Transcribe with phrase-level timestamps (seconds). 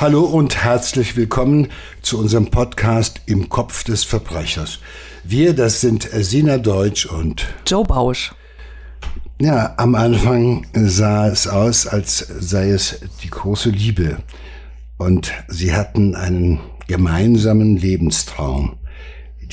[0.00, 4.78] Hallo und herzlich willkommen zu unserem Podcast Im Kopf des Verbrechers.
[5.24, 8.32] Wir, das sind Sina Deutsch und Joe Bausch.
[9.40, 14.18] Ja, am Anfang sah es aus, als sei es die große Liebe.
[14.98, 18.78] Und sie hatten einen gemeinsamen Lebenstraum,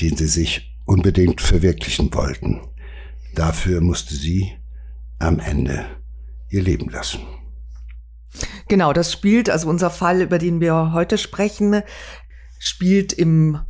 [0.00, 2.60] den sie sich unbedingt verwirklichen wollten.
[3.34, 4.52] Dafür musste sie
[5.18, 5.86] am Ende
[6.50, 7.18] ihr Leben lassen.
[8.68, 11.82] Genau, das spielt, also unser Fall, über den wir heute sprechen,
[12.58, 13.60] spielt im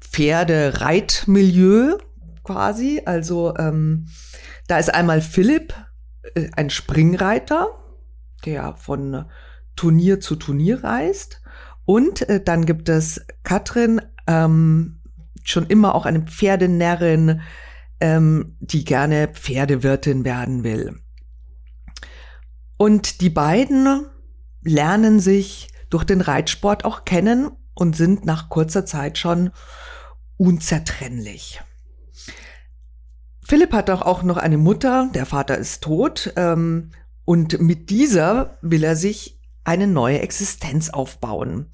[0.00, 1.98] Pferdereitmilieu
[2.44, 3.02] quasi.
[3.04, 4.06] Also ähm,
[4.68, 5.74] da ist einmal Philipp,
[6.34, 7.68] äh, ein Springreiter,
[8.44, 9.24] der von
[9.76, 11.42] Turnier zu Turnier reist.
[11.84, 15.00] Und äh, dann gibt es Katrin, ähm,
[15.42, 17.40] schon immer auch eine Pferdenärrin,
[18.00, 21.00] ähm, die gerne Pferdewirtin werden will.
[22.82, 24.06] Und die beiden
[24.60, 29.52] lernen sich durch den Reitsport auch kennen und sind nach kurzer Zeit schon
[30.36, 31.62] unzertrennlich.
[33.46, 36.90] Philipp hat doch auch noch eine Mutter, der Vater ist tot, ähm,
[37.24, 41.70] und mit dieser will er sich eine neue Existenz aufbauen.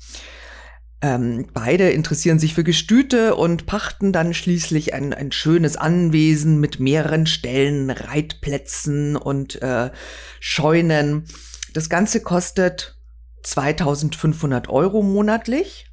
[1.00, 6.80] Ähm, beide interessieren sich für Gestüte und pachten dann schließlich ein, ein schönes Anwesen mit
[6.80, 9.90] mehreren Ställen, Reitplätzen und äh,
[10.40, 11.26] Scheunen.
[11.72, 12.96] Das Ganze kostet
[13.44, 15.86] 2500 Euro monatlich.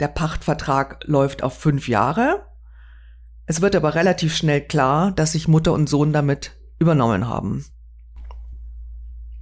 [0.00, 2.46] Der Pachtvertrag läuft auf fünf Jahre.
[3.44, 7.66] Es wird aber relativ schnell klar, dass sich Mutter und Sohn damit übernommen haben.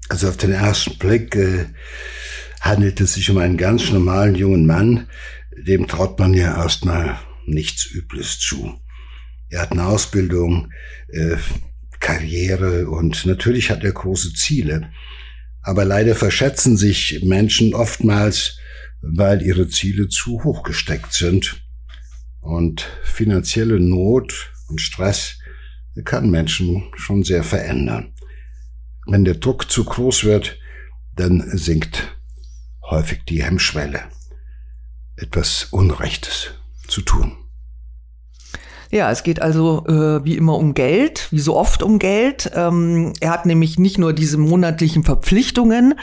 [0.09, 1.67] Also auf den ersten Blick äh,
[2.67, 5.09] handelt es sich um einen ganz normalen jungen Mann,
[5.57, 8.81] dem traut man ja erstmal nichts Übles zu.
[9.49, 10.73] Er hat eine Ausbildung,
[11.09, 11.37] äh,
[12.01, 14.91] Karriere und natürlich hat er große Ziele.
[15.63, 18.59] Aber leider verschätzen sich Menschen oftmals,
[19.01, 21.63] weil ihre Ziele zu hoch gesteckt sind.
[22.41, 25.39] Und finanzielle Not und Stress
[26.05, 28.13] kann Menschen schon sehr verändern.
[29.07, 30.59] Wenn der Druck zu groß wird,
[31.17, 32.16] dann sinkt
[32.91, 34.01] häufig die Hemmschwelle,
[35.17, 36.55] etwas Unrechtes
[36.87, 37.37] zu tun.
[38.91, 42.51] Ja, es geht also äh, wie immer um Geld, wie so oft um Geld.
[42.55, 45.95] Ähm, er hat nämlich nicht nur diese monatlichen Verpflichtungen,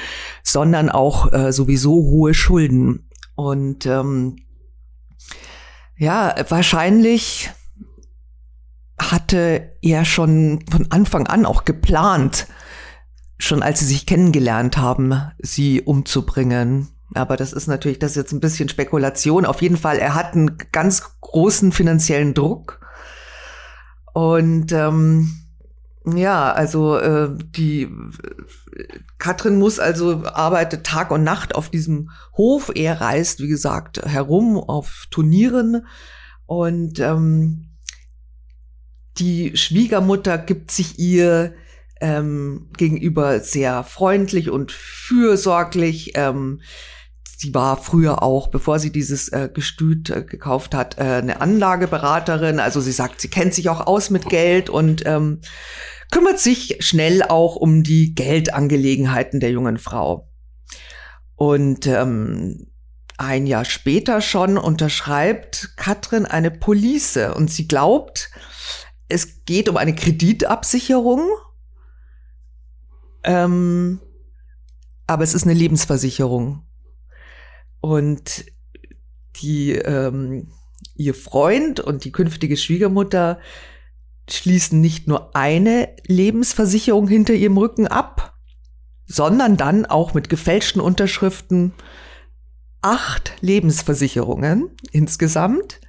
[0.43, 3.09] sondern auch äh, sowieso hohe Schulden.
[3.35, 4.35] Und ähm,
[5.97, 7.51] ja, wahrscheinlich
[8.99, 12.47] hatte er schon von Anfang an auch geplant,
[13.43, 16.87] schon als sie sich kennengelernt haben, sie umzubringen.
[17.13, 19.45] Aber das ist natürlich, das ist jetzt ein bisschen Spekulation.
[19.45, 22.79] Auf jeden Fall, er hat einen ganz großen finanziellen Druck.
[24.13, 25.31] Und ähm,
[26.05, 27.89] ja, also äh, die
[29.17, 32.71] Katrin muss also arbeitet Tag und Nacht auf diesem Hof.
[32.73, 35.85] Er reist, wie gesagt, herum auf Turnieren
[36.45, 37.69] und ähm,
[39.17, 41.53] die Schwiegermutter gibt sich ihr
[42.03, 46.11] ähm, gegenüber sehr freundlich und fürsorglich.
[46.15, 46.59] Ähm,
[47.37, 52.59] sie war früher auch, bevor sie dieses äh, Gestüt äh, gekauft hat, äh, eine Anlageberaterin.
[52.59, 55.39] Also sie sagt, sie kennt sich auch aus mit Geld und ähm,
[56.11, 60.29] kümmert sich schnell auch um die Geldangelegenheiten der jungen Frau.
[61.35, 62.67] Und ähm,
[63.17, 68.29] ein Jahr später schon unterschreibt Katrin eine Police und sie glaubt,
[69.07, 71.29] es geht um eine Kreditabsicherung
[73.23, 73.99] ähm,
[75.07, 76.63] aber es ist eine Lebensversicherung.
[77.81, 78.45] Und
[79.37, 80.51] die, ähm,
[80.95, 83.39] ihr Freund und die künftige Schwiegermutter
[84.29, 88.37] schließen nicht nur eine Lebensversicherung hinter ihrem Rücken ab,
[89.05, 91.73] sondern dann auch mit gefälschten Unterschriften
[92.81, 95.81] acht Lebensversicherungen insgesamt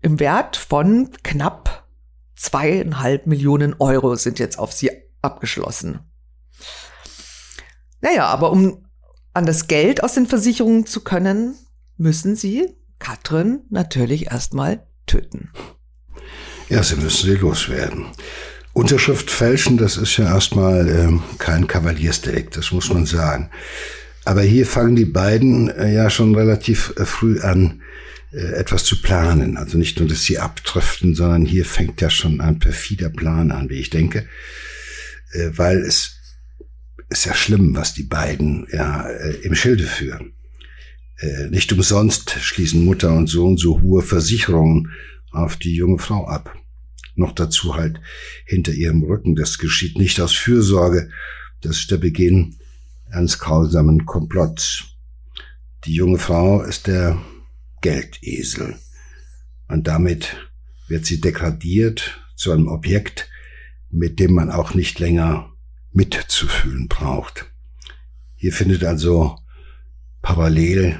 [0.00, 1.86] im Wert von knapp
[2.36, 4.90] zweieinhalb Millionen Euro sind jetzt auf sie
[5.24, 6.00] abgeschlossen.
[8.00, 8.86] Naja, aber um
[9.32, 11.54] an das Geld aus den Versicherungen zu können,
[11.96, 12.68] müssen sie
[12.98, 15.50] Katrin natürlich erstmal töten.
[16.68, 18.06] Ja, sie müssen sie loswerden.
[18.72, 23.50] Unterschrift fälschen, das ist ja erstmal äh, kein Kavaliersdelikt, das muss man sagen.
[24.24, 27.82] Aber hier fangen die beiden äh, ja schon relativ äh, früh an,
[28.32, 29.56] äh, etwas zu planen.
[29.56, 33.68] Also nicht nur, dass sie abdriften, sondern hier fängt ja schon ein perfider Plan an,
[33.68, 34.26] wie ich denke.
[35.34, 36.16] Äh, weil es
[37.10, 40.32] ist ja schlimm, was die beiden ja äh, im Schilde führen.
[41.18, 44.92] Äh, nicht umsonst schließen Mutter und Sohn so hohe Versicherungen
[45.30, 46.56] auf die junge Frau ab.
[47.16, 48.00] Noch dazu halt
[48.46, 49.36] hinter ihrem Rücken.
[49.36, 51.10] Das geschieht nicht aus Fürsorge.
[51.60, 52.56] Das ist der Beginn
[53.10, 54.84] eines grausamen Komplotts.
[55.84, 57.20] Die junge Frau ist der
[57.82, 58.76] Geldesel.
[59.68, 60.36] Und damit
[60.88, 63.28] wird sie degradiert zu einem Objekt,
[63.94, 65.52] mit dem man auch nicht länger
[65.92, 67.52] mitzufühlen braucht.
[68.34, 69.38] Hier findet also
[70.20, 70.98] parallel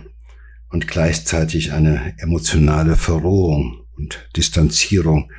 [0.68, 5.30] und gleichzeitig eine emotionale Verrohung und Distanzierung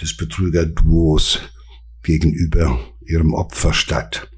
[0.00, 1.40] des Betrügerduos
[2.02, 4.30] gegenüber ihrem Opfer statt.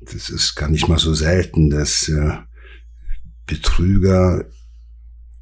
[0.00, 2.38] Das ist gar nicht mal so selten, dass äh,
[3.46, 4.46] Betrüger,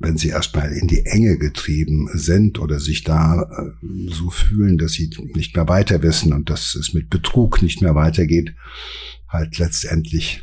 [0.00, 4.93] wenn sie erstmal in die Enge getrieben sind oder sich da äh, so fühlen, dass
[4.93, 8.55] sie nicht mehr weiter wissen und dass es mit Betrug nicht mehr weitergeht,
[9.29, 10.43] halt letztendlich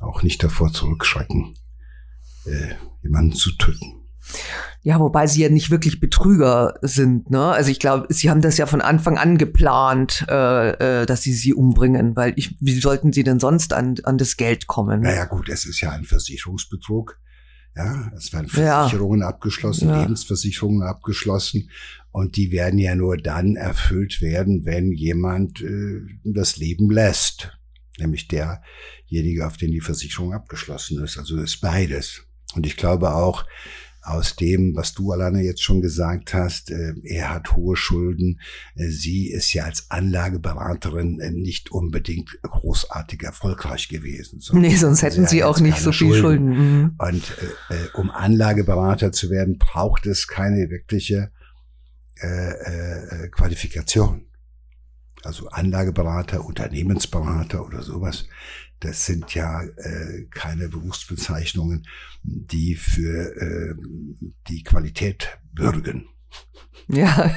[0.00, 1.54] auch nicht davor zurückschrecken,
[2.46, 3.92] äh, jemanden zu töten.
[4.82, 7.46] Ja, wobei sie ja nicht wirklich Betrüger sind, ne?
[7.52, 11.32] Also ich glaube, sie haben das ja von Anfang an geplant, äh, äh, dass sie
[11.32, 15.02] sie umbringen, weil ich, wie sollten sie denn sonst an, an das Geld kommen?
[15.02, 17.18] Naja gut, es ist ja ein Versicherungsbetrug.
[17.76, 19.28] Ja, es werden Versicherungen ja.
[19.28, 20.00] abgeschlossen, ja.
[20.00, 21.70] Lebensversicherungen abgeschlossen
[22.10, 27.52] und die werden ja nur dann erfüllt werden, wenn jemand äh, das Leben lässt,
[27.98, 31.18] nämlich derjenige, auf den die Versicherung abgeschlossen ist.
[31.18, 32.22] Also ist beides.
[32.54, 33.44] Und ich glaube auch,
[34.06, 38.40] aus dem, was du alleine jetzt schon gesagt hast, äh, er hat hohe Schulden.
[38.76, 44.40] Äh, sie ist ja als Anlageberaterin äh, nicht unbedingt großartig erfolgreich gewesen.
[44.52, 46.54] Nee, sonst hätten sie auch nicht so viel Schulden.
[46.54, 46.80] Schulden.
[46.80, 46.94] Mhm.
[46.98, 47.24] Und
[47.70, 51.32] äh, um Anlageberater zu werden, braucht es keine wirkliche
[52.22, 54.26] äh, äh, Qualifikation.
[55.26, 58.26] Also Anlageberater, Unternehmensberater oder sowas
[58.80, 61.86] das sind ja äh, keine Berufsbezeichnungen,
[62.22, 63.74] die für äh,
[64.48, 66.08] die Qualität bürgen.
[66.88, 67.34] Ja.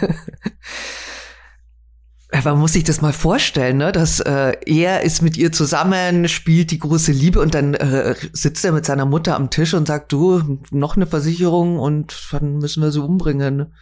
[2.44, 3.92] Man muss sich das mal vorstellen, ne?
[3.92, 8.64] dass äh, er ist mit ihr zusammen, spielt die große Liebe und dann äh, sitzt
[8.64, 12.84] er mit seiner Mutter am Tisch und sagt, du, noch eine Versicherung und dann müssen
[12.84, 13.74] wir sie umbringen.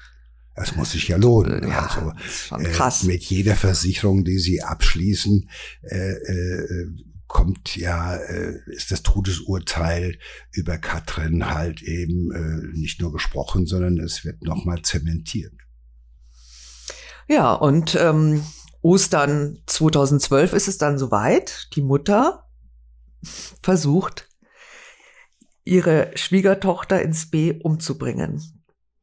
[0.57, 1.69] Das muss sich ja lohnen.
[1.69, 2.11] Ja, also
[2.71, 3.03] krass.
[3.03, 5.47] Äh, mit jeder Versicherung, die sie abschließen,
[5.83, 6.87] äh, äh,
[7.27, 10.17] kommt ja, äh, ist das Todesurteil
[10.51, 15.53] über Katrin halt eben äh, nicht nur gesprochen, sondern es wird nochmal zementiert.
[17.27, 18.43] Ja, und ähm,
[18.81, 21.67] Ostern 2012 ist es dann soweit.
[21.75, 22.49] Die Mutter
[23.61, 24.27] versucht,
[25.65, 28.41] ihre Schwiegertochter ins B umzubringen.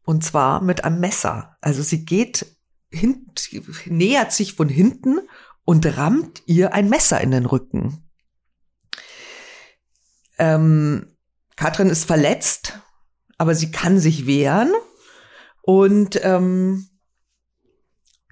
[0.05, 1.57] Und zwar mit einem Messer.
[1.61, 2.47] Also sie geht
[2.91, 3.27] hin,
[3.87, 5.21] nähert sich von hinten
[5.65, 8.09] und rammt ihr ein Messer in den Rücken.
[10.39, 11.17] Ähm,
[11.57, 12.81] Katrin ist verletzt,
[13.39, 14.73] aber sie kann sich wehren.
[15.63, 16.89] Und ähm,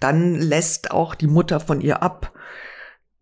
[0.01, 2.33] dann lässt auch die Mutter von ihr ab.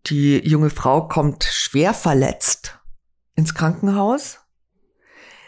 [0.07, 2.79] Die junge Frau kommt schwer verletzt
[3.35, 4.39] ins Krankenhaus.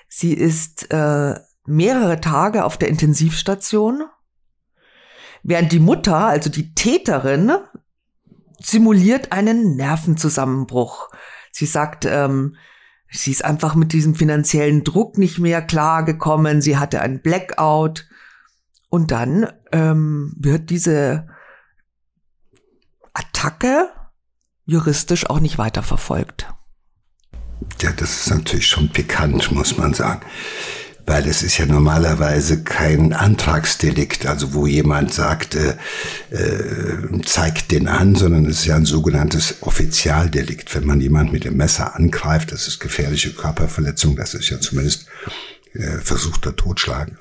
[0.08, 4.04] Sie ist äh, mehrere Tage auf der Intensivstation,
[5.44, 7.52] während die Mutter, also die Täterin,
[8.60, 11.10] simuliert einen Nervenzusammenbruch.
[11.52, 12.56] Sie sagt, ähm,
[13.16, 16.64] Sie ist einfach mit diesem finanziellen Druck nicht mehr klargekommen.
[16.64, 18.08] Sie hatte einen Blackout.
[18.90, 21.28] Und dann ähm, wird diese
[23.14, 23.90] Attacke
[24.66, 26.52] juristisch auch nicht weiterverfolgt.
[27.82, 30.22] Ja, das ist natürlich schon pikant, muss man sagen
[31.06, 35.76] weil es ist ja normalerweise kein Antragsdelikt, also wo jemand sagt, äh,
[36.30, 40.74] äh, zeigt den an, sondern es ist ja ein sogenanntes Offizialdelikt.
[40.74, 45.08] Wenn man jemand mit dem Messer angreift, das ist gefährliche Körperverletzung, das ist ja zumindest
[45.74, 47.12] äh, versuchter Totschlag.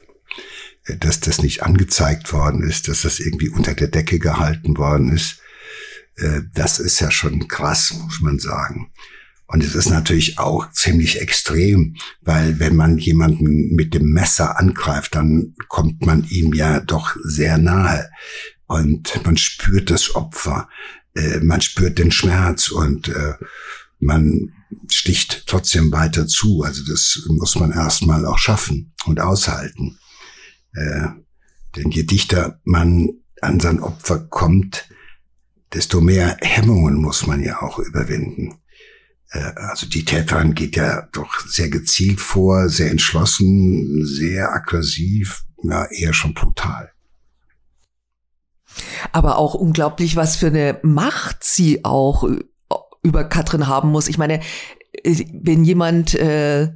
[0.87, 5.13] Äh, dass das nicht angezeigt worden ist, dass das irgendwie unter der Decke gehalten worden
[5.13, 5.39] ist,
[6.17, 8.91] äh, das ist ja schon krass, muss man sagen.
[9.53, 15.15] Und es ist natürlich auch ziemlich extrem, weil wenn man jemanden mit dem Messer angreift,
[15.15, 18.09] dann kommt man ihm ja doch sehr nahe.
[18.67, 20.71] Und man spürt das Opfer,
[21.15, 23.35] äh, man spürt den Schmerz und äh,
[24.01, 24.55] man
[24.91, 26.63] sticht trotzdem weiter zu.
[26.63, 29.99] Also das muss man erstmal auch schaffen und aushalten.
[30.73, 31.09] Äh,
[31.77, 33.11] denn je dichter man
[33.43, 34.89] an sein Opfer kommt,
[35.75, 38.62] desto mehr Hemmungen muss man ja auch überwinden.
[39.33, 45.87] Äh, also die Täterin geht ja doch sehr gezielt vor, sehr entschlossen, sehr aggressiv, ja,
[45.87, 46.91] eher schon brutal.
[49.11, 52.29] Aber auch unglaublich, was für eine Macht sie auch
[53.03, 54.09] über Katrin haben muss.
[54.09, 54.41] Ich meine,
[55.03, 56.69] äh, wenn jemand äh,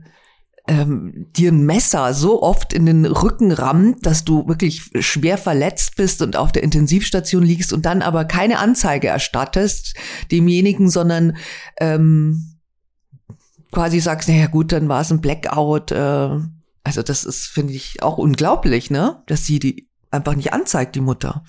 [0.68, 5.96] ähm, dir ein Messer so oft in den Rücken rammt, dass du wirklich schwer verletzt
[5.96, 9.94] bist und auf der Intensivstation liegst und dann aber keine Anzeige erstattest
[10.30, 11.36] demjenigen, sondern
[11.78, 12.56] ähm,
[13.70, 15.92] quasi sagst, naja gut, dann war es ein Blackout.
[15.92, 16.38] Äh,
[16.82, 19.22] also das ist, finde ich, auch unglaublich, ne?
[19.26, 21.44] Dass sie die einfach nicht anzeigt, die Mutter.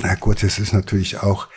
[0.00, 1.48] Na gut, es ist natürlich auch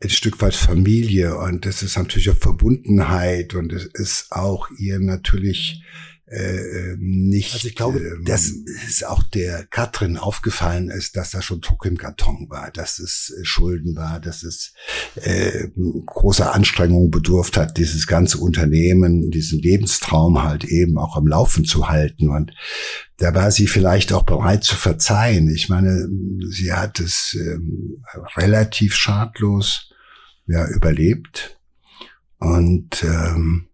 [0.00, 5.00] ein Stück weit Familie und es ist natürlich auch Verbundenheit und es ist auch ihr
[5.00, 5.82] natürlich
[6.30, 7.54] äh, nicht.
[7.54, 8.52] Also ich glaube, äh, dass
[8.86, 13.34] es auch der Katrin aufgefallen ist, dass da schon Druck im Karton war, dass es
[13.36, 14.74] äh, Schulden war, dass es
[15.16, 15.68] äh,
[16.06, 21.88] große Anstrengungen bedurft hat, dieses ganze Unternehmen, diesen Lebenstraum halt eben auch am Laufen zu
[21.88, 22.28] halten.
[22.28, 22.52] Und
[23.16, 25.48] da war sie vielleicht auch bereit zu verzeihen.
[25.48, 26.08] Ich meine,
[26.50, 28.02] sie hat es ähm,
[28.36, 29.87] relativ schadlos
[30.48, 31.60] ja, überlebt.
[32.38, 33.68] Und ähm,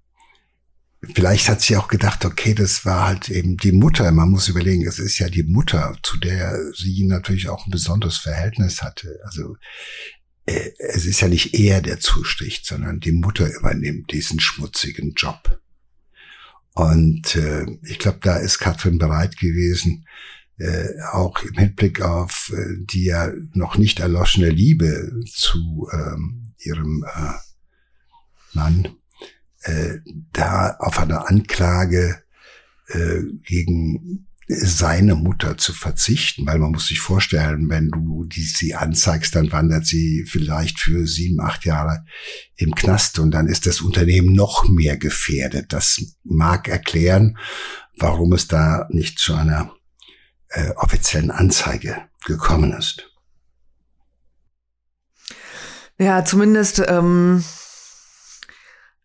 [1.14, 4.10] vielleicht hat sie auch gedacht, okay, das war halt eben die Mutter.
[4.12, 8.18] Man muss überlegen, es ist ja die Mutter, zu der sie natürlich auch ein besonderes
[8.18, 9.18] Verhältnis hatte.
[9.24, 9.56] Also
[10.46, 15.60] äh, es ist ja nicht er, der zusticht, sondern die Mutter übernimmt diesen schmutzigen Job.
[16.72, 20.06] Und äh, ich glaube, da ist Katrin bereit gewesen,
[20.58, 27.04] äh, auch im Hinblick auf äh, die ja noch nicht erloschene Liebe zu ähm, ihrem
[27.04, 27.32] äh,
[28.52, 28.96] Mann,
[29.62, 29.98] äh,
[30.32, 32.22] da auf eine Anklage
[32.88, 38.74] äh, gegen seine Mutter zu verzichten, weil man muss sich vorstellen, wenn du die, sie
[38.74, 42.04] anzeigst, dann wandert sie vielleicht für sieben, acht Jahre
[42.56, 45.72] im Knast und dann ist das Unternehmen noch mehr gefährdet.
[45.72, 47.38] Das mag erklären,
[47.96, 49.72] warum es da nicht zu einer
[50.48, 53.13] äh, offiziellen Anzeige gekommen ist.
[55.98, 57.44] Ja, zumindest ähm,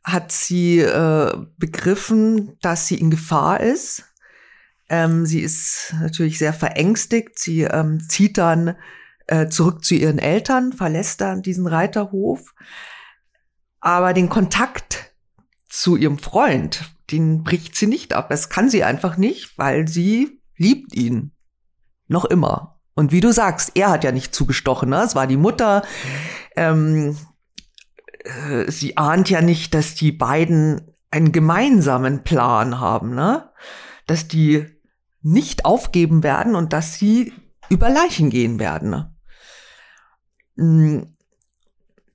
[0.04, 4.06] hat sie äh, begriffen, dass sie in Gefahr ist.
[4.90, 7.38] Ähm, sie ist natürlich sehr verängstigt.
[7.38, 8.76] Sie ähm, zieht dann
[9.28, 12.56] äh, zurück zu ihren Eltern, verlässt dann diesen Reiterhof.
[13.80, 15.14] Aber den Kontakt
[15.70, 18.30] zu ihrem Freund, den bricht sie nicht ab.
[18.30, 21.34] Das kann sie einfach nicht, weil sie liebt ihn.
[22.08, 22.79] Noch immer.
[23.00, 24.90] Und wie du sagst, er hat ja nicht zugestochen.
[24.90, 25.02] Ne?
[25.04, 25.84] Es war die Mutter.
[26.58, 27.16] Ähm,
[28.26, 33.52] äh, sie ahnt ja nicht, dass die beiden einen gemeinsamen Plan haben, ne?
[34.06, 34.66] Dass die
[35.22, 37.32] nicht aufgeben werden und dass sie
[37.70, 38.90] über Leichen gehen werden.
[38.90, 39.16] Ne?
[40.58, 41.16] Hm,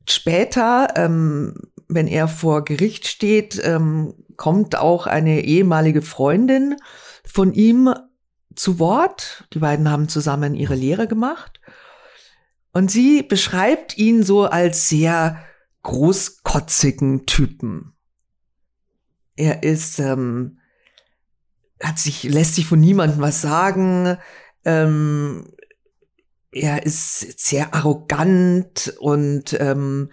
[0.06, 1.54] später, ähm,
[1.88, 6.76] wenn er vor Gericht steht, ähm, kommt auch eine ehemalige Freundin
[7.24, 7.94] von ihm
[8.56, 9.48] zu Wort.
[9.52, 11.60] Die beiden haben zusammen ihre Lehre gemacht.
[12.72, 15.44] Und sie beschreibt ihn so als sehr
[15.82, 17.94] großkotzigen Typen.
[19.36, 20.58] Er ist, ähm,
[21.80, 24.18] hat sich, lässt sich von niemandem was sagen.
[24.64, 25.52] Ähm,
[26.50, 30.10] er ist sehr arrogant und ähm,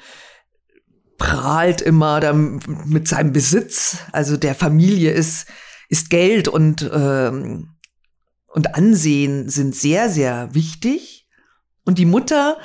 [1.18, 3.98] prahlt immer mit seinem Besitz.
[4.12, 5.48] Also der Familie ist,
[5.90, 7.76] ist Geld und, ähm,
[8.54, 11.28] und Ansehen sind sehr, sehr wichtig.
[11.84, 12.58] Und die Mutter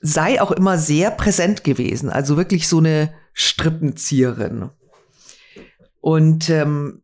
[0.00, 4.70] sei auch immer sehr präsent gewesen, also wirklich so eine Strippenzieherin.
[6.00, 7.02] Und ähm,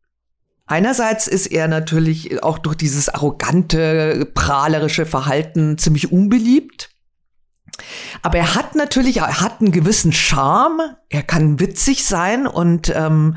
[0.67, 6.91] einerseits ist er natürlich auch durch dieses arrogante, prahlerische Verhalten ziemlich unbeliebt.
[8.23, 13.37] Aber er hat natürlich, er hat einen gewissen Charme, er kann witzig sein und ähm,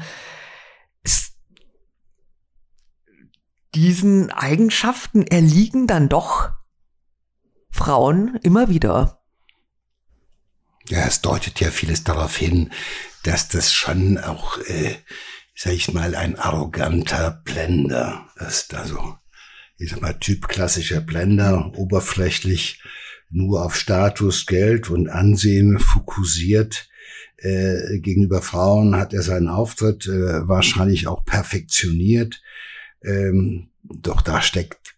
[3.76, 6.52] diesen Eigenschaften erliegen dann doch
[7.70, 9.22] Frauen immer wieder.
[10.88, 12.72] Ja, es deutet ja vieles darauf hin,
[13.24, 14.96] dass das schon auch, äh,
[15.56, 18.74] sag ich mal, ein arroganter Blender ist.
[18.74, 19.16] Also,
[19.78, 22.82] ich sag mal, Typ klassischer Blender, oberflächlich
[23.30, 26.90] nur auf Status, Geld und Ansehen fokussiert.
[27.38, 32.42] Äh, gegenüber Frauen hat er seinen Auftritt äh, wahrscheinlich auch perfektioniert.
[33.04, 34.96] Ähm, doch da steckt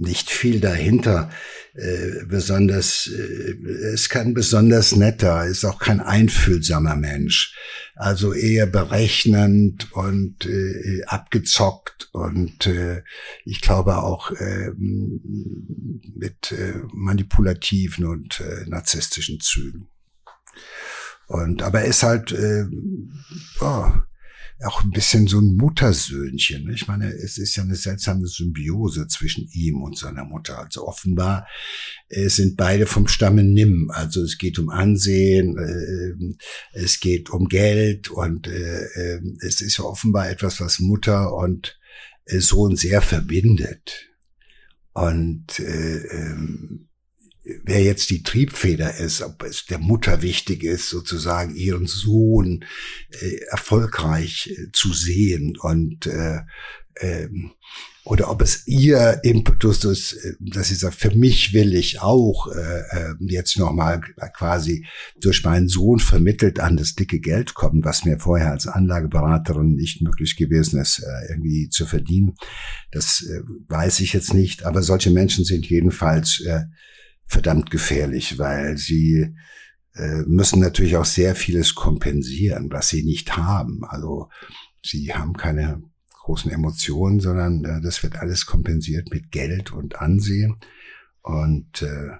[0.00, 1.30] nicht viel dahinter.
[1.74, 7.54] Äh, besonders, äh, ist kein besonders netter, ist auch kein einfühlsamer Mensch.
[7.94, 13.02] Also eher berechnend und äh, abgezockt und äh,
[13.44, 19.88] ich glaube auch äh, mit äh, manipulativen und äh, narzisstischen Zügen.
[21.26, 22.64] Und aber er ist halt äh,
[23.60, 23.92] oh,
[24.64, 26.70] auch ein bisschen so ein Muttersöhnchen.
[26.70, 30.58] Ich meine, es ist ja eine seltsame Symbiose zwischen ihm und seiner Mutter.
[30.58, 31.46] Also offenbar
[32.08, 33.90] äh, sind beide vom Stamme Nimm.
[33.90, 39.84] Also es geht um Ansehen, äh, es geht um Geld und äh, es ist ja
[39.84, 41.78] offenbar etwas, was Mutter und
[42.26, 44.08] Sohn sehr verbindet.
[44.92, 46.89] Und äh, ähm,
[47.64, 52.64] wer jetzt die Triebfeder ist, ob es der Mutter wichtig ist, sozusagen ihren Sohn
[53.10, 56.40] äh, erfolgreich äh, zu sehen und äh,
[57.00, 57.52] ähm,
[58.04, 62.48] oder ob es ihr Impetus ist, äh, dass sie sagt, für mich will ich auch
[62.48, 64.00] äh, äh jetzt nochmal
[64.36, 64.86] quasi
[65.20, 70.02] durch meinen Sohn vermittelt an das dicke Geld kommen, was mir vorher als Anlageberaterin nicht
[70.02, 72.34] möglich gewesen ist, äh, irgendwie zu verdienen.
[72.90, 76.62] Das äh, weiß ich jetzt nicht, aber solche Menschen sind jedenfalls äh,
[77.30, 79.34] verdammt gefährlich, weil sie
[79.94, 83.84] äh, müssen natürlich auch sehr vieles kompensieren, was sie nicht haben.
[83.84, 84.28] Also
[84.84, 85.80] sie haben keine
[86.22, 90.56] großen Emotionen, sondern äh, das wird alles kompensiert mit Geld und Ansehen.
[91.22, 92.16] Und äh,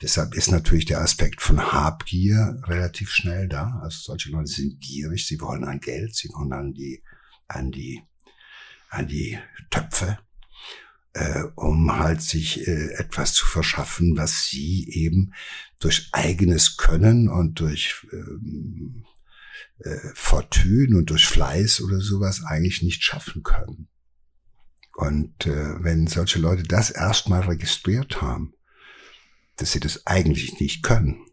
[0.00, 3.80] deshalb ist natürlich der Aspekt von Habgier relativ schnell da.
[3.82, 7.02] Also solche Leute sind gierig, sie wollen an Geld, sie wollen an die,
[7.48, 8.00] an die,
[8.90, 9.40] an die
[9.70, 10.18] Töpfe
[11.14, 15.32] äh, um halt sich äh, etwas zu verschaffen, was sie eben
[15.78, 19.04] durch eigenes Können und durch ähm,
[19.78, 23.88] äh, Fortune und durch Fleiß oder sowas eigentlich nicht schaffen können.
[24.94, 28.54] Und äh, wenn solche Leute das erstmal registriert haben,
[29.56, 31.26] dass sie das eigentlich nicht können,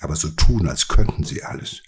[0.00, 1.82] aber so tun, als könnten sie alles,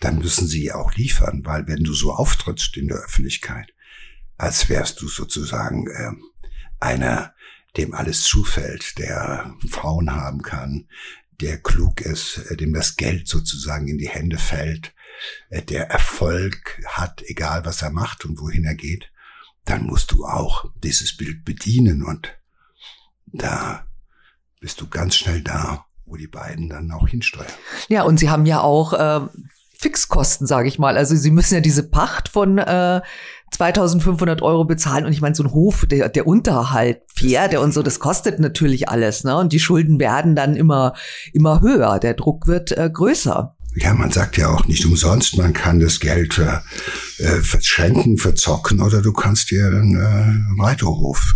[0.00, 3.71] dann müssen sie auch liefern, weil wenn du so auftrittst in der Öffentlichkeit,
[4.36, 6.12] als wärst du sozusagen äh,
[6.80, 7.34] einer,
[7.76, 10.88] dem alles zufällt, der Frauen haben kann,
[11.40, 14.94] der klug ist, äh, dem das Geld sozusagen in die Hände fällt,
[15.50, 19.10] äh, der Erfolg hat, egal was er macht und wohin er geht,
[19.64, 22.36] dann musst du auch dieses Bild bedienen und
[23.26, 23.86] da
[24.60, 27.52] bist du ganz schnell da, wo die beiden dann auch hinsteuern.
[27.88, 29.26] Ja, und sie haben ja auch äh,
[29.82, 30.96] Fixkosten, sage ich mal.
[30.96, 33.00] Also sie müssen ja diese Pacht von äh,
[33.50, 37.82] 2500 Euro bezahlen und ich meine, so ein Hof, der, der Unterhalt, Pferde und so,
[37.82, 39.36] das kostet natürlich alles, ne?
[39.36, 40.94] Und die Schulden werden dann immer,
[41.32, 41.98] immer höher.
[41.98, 43.56] Der Druck wird äh, größer.
[43.74, 48.80] Ja, man sagt ja auch nicht umsonst, man kann das Geld äh, äh verschenken, verzocken
[48.80, 51.34] oder du kannst dir einen äh, Reiterhof.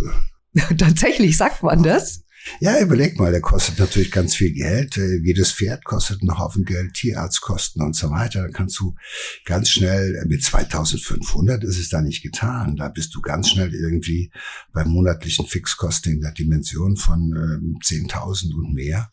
[0.55, 0.75] Äh.
[0.77, 2.23] Tatsächlich sagt man das?
[2.59, 4.97] Ja, überleg mal, der kostet natürlich ganz viel Geld.
[4.97, 8.41] Äh, jedes Pferd kostet einen Haufen Geld, Tierarztkosten und so weiter.
[8.41, 8.95] Dann kannst du
[9.45, 12.75] ganz schnell, äh, mit 2500 ist es da nicht getan.
[12.75, 14.31] Da bist du ganz schnell irgendwie
[14.73, 19.11] bei monatlichen Fixkosten in der Dimension von äh, 10.000 und mehr.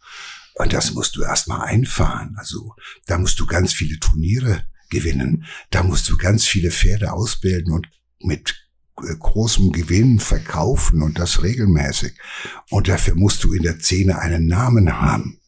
[0.54, 2.34] Und das musst du erstmal einfahren.
[2.38, 2.74] Also
[3.06, 5.44] da musst du ganz viele Turniere gewinnen.
[5.70, 7.88] Da musst du ganz viele Pferde ausbilden und
[8.20, 8.63] mit äh,
[8.96, 12.14] großem Gewinn verkaufen und das regelmäßig.
[12.70, 15.40] Und dafür musst du in der Szene einen Namen haben.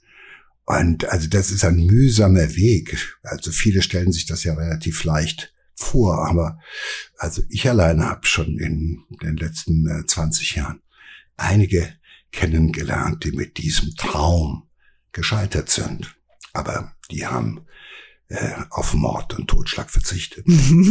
[0.65, 3.17] Und also das ist ein mühsamer Weg.
[3.23, 6.59] Also viele stellen sich das ja relativ leicht vor, aber
[7.19, 10.81] also ich alleine habe schon in den letzten äh, 20 Jahren
[11.37, 11.95] einige
[12.33, 14.69] kennengelernt, die mit diesem Traum
[15.13, 16.17] gescheitert sind.
[16.53, 17.63] Aber die haben äh,
[18.71, 20.47] auf Mord und Totschlag verzichtet.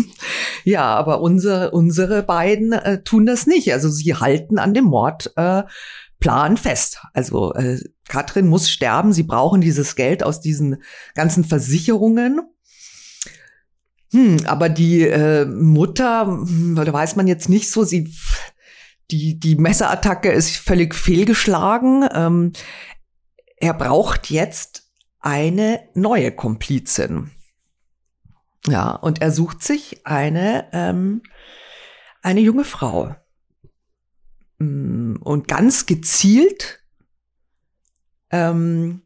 [0.64, 3.74] ja, aber unsere, unsere beiden äh, tun das nicht.
[3.74, 5.66] Also sie halten an dem Mordplan
[6.54, 7.02] äh, fest.
[7.14, 9.12] Also äh, Katrin muss sterben.
[9.12, 10.82] Sie brauchen dieses Geld aus diesen
[11.14, 12.40] ganzen Versicherungen.
[14.12, 18.14] Hm, aber die äh, Mutter, hm, da weiß man jetzt nicht so, sie
[19.12, 22.08] die, die Messerattacke ist völlig fehlgeschlagen.
[22.14, 22.54] Ähm,
[23.58, 24.85] er braucht jetzt
[25.26, 27.32] eine neue Komplizin.
[28.68, 31.24] Ja, und er sucht sich eine, ähm,
[32.22, 33.16] eine junge Frau.
[34.60, 36.84] Mm, und ganz gezielt
[38.30, 39.02] ähm,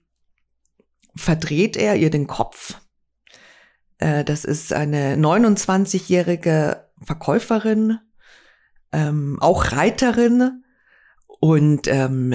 [1.15, 2.81] verdreht er ihr den Kopf.
[3.97, 7.99] Äh, das ist eine 29-jährige Verkäuferin,
[8.91, 10.65] ähm, auch Reiterin.
[11.39, 12.33] Und ähm,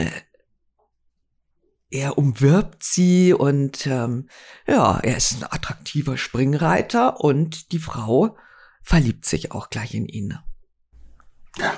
[1.95, 4.29] er umwirbt sie und ähm,
[4.67, 8.37] ja, er ist ein attraktiver Springreiter und die Frau
[8.83, 10.37] verliebt sich auch gleich in ihn.
[11.57, 11.73] Ja.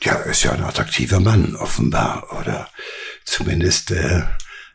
[0.00, 2.68] Ja, ist ja ein attraktiver Mann, offenbar, oder
[3.24, 4.22] zumindest äh,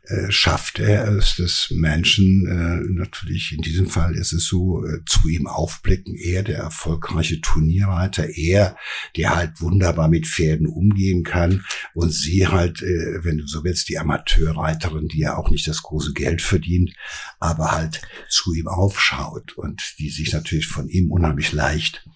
[0.07, 5.03] äh, schafft er es, dass Menschen, äh, natürlich in diesem Fall ist es so, äh,
[5.05, 6.15] zu ihm aufblicken.
[6.15, 8.77] Er, der erfolgreiche Turnierreiter, er,
[9.17, 13.89] der halt wunderbar mit Pferden umgehen kann und sie halt, äh, wenn du so willst,
[13.89, 16.93] die Amateurreiterin, die ja auch nicht das große Geld verdient,
[17.39, 22.07] aber halt zu ihm aufschaut und die sich natürlich von ihm unheimlich leicht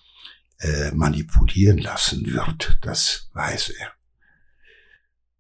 [0.60, 2.78] äh, manipulieren lassen wird.
[2.82, 4.01] Das weiß er.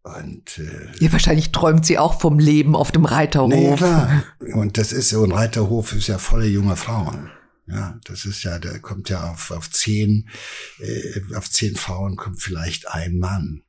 [0.03, 3.49] Und äh, ja, wahrscheinlich träumt sie auch vom Leben auf dem Reiterhof.
[3.49, 4.23] Nee, klar.
[4.53, 7.29] Und das ist so ein Reiterhof ist ja voller junger Frauen.
[7.67, 10.27] Ja, das ist ja, der kommt ja auf auf zehn,
[10.79, 13.63] äh, auf zehn Frauen kommt vielleicht ein Mann.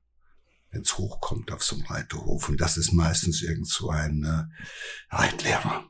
[0.72, 2.48] wenn es hochkommt auf so einem Reiterhof.
[2.48, 5.84] Und das ist meistens irgend so ein äh, Reitlehrer.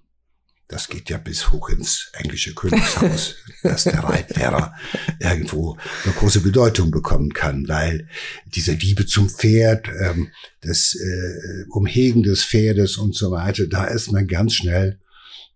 [0.73, 4.75] Das geht ja bis hoch ins englische Königshaus, dass der Reitlehrer
[5.21, 8.09] irgendwo eine große Bedeutung bekommen kann, weil
[8.47, 10.33] diese Liebe zum Pferd, ähm,
[10.63, 14.99] das äh, Umhegen des Pferdes und so weiter, da ist man ganz schnell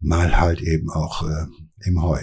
[0.00, 1.46] mal halt eben auch äh,
[1.80, 2.20] im Heu.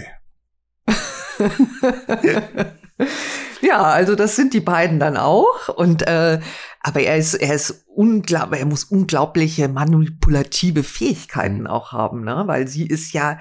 [3.64, 5.70] ja, also das sind die beiden dann auch.
[5.70, 6.40] Und äh,
[6.82, 12.44] aber er ist, er ist unglaublich, er muss unglaubliche manipulative Fähigkeiten auch haben, ne?
[12.46, 13.40] Weil sie ist ja,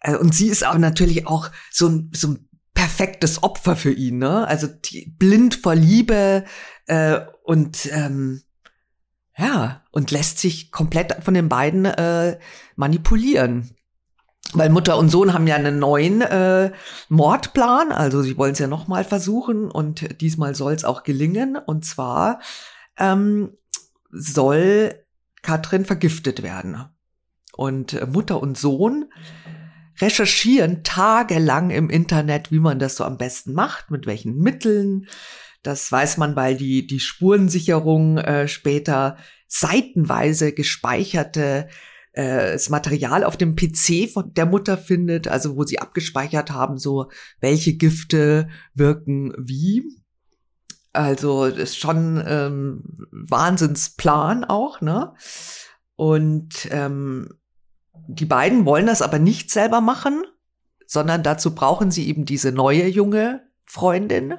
[0.00, 4.18] äh, und sie ist aber natürlich auch so ein, so ein perfektes Opfer für ihn,
[4.18, 4.46] ne?
[4.46, 6.44] Also die, blind vor Liebe
[6.86, 8.42] äh, und ähm,
[9.36, 12.38] ja, und lässt sich komplett von den beiden äh,
[12.76, 13.75] manipulieren.
[14.52, 16.70] Weil Mutter und Sohn haben ja einen neuen äh,
[17.08, 21.56] Mordplan, also sie wollen es ja nochmal versuchen und diesmal soll es auch gelingen.
[21.56, 22.40] Und zwar
[22.98, 23.56] ähm,
[24.10, 24.94] soll
[25.42, 26.84] Katrin vergiftet werden.
[27.56, 29.06] Und äh, Mutter und Sohn
[30.00, 35.08] recherchieren tagelang im Internet, wie man das so am besten macht, mit welchen Mitteln.
[35.62, 39.16] Das weiß man, weil die, die Spurensicherung äh, später
[39.48, 41.68] seitenweise gespeicherte
[42.16, 46.78] äh, das Material auf dem PC von der Mutter findet, also wo sie abgespeichert haben,
[46.78, 49.84] so welche Gifte wirken wie.
[50.94, 55.12] Also ist schon ähm, Wahnsinnsplan auch, ne?
[55.94, 57.34] Und ähm,
[58.08, 60.24] die beiden wollen das aber nicht selber machen,
[60.86, 64.38] sondern dazu brauchen sie eben diese neue junge Freundin.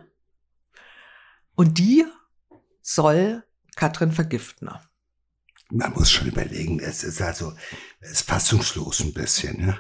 [1.56, 2.06] Und die
[2.82, 3.44] soll
[3.76, 4.70] Katrin vergiften
[5.70, 7.54] man muss schon überlegen, es ist also,
[8.00, 9.66] es ist fassungslos ein bisschen.
[9.66, 9.80] Ne?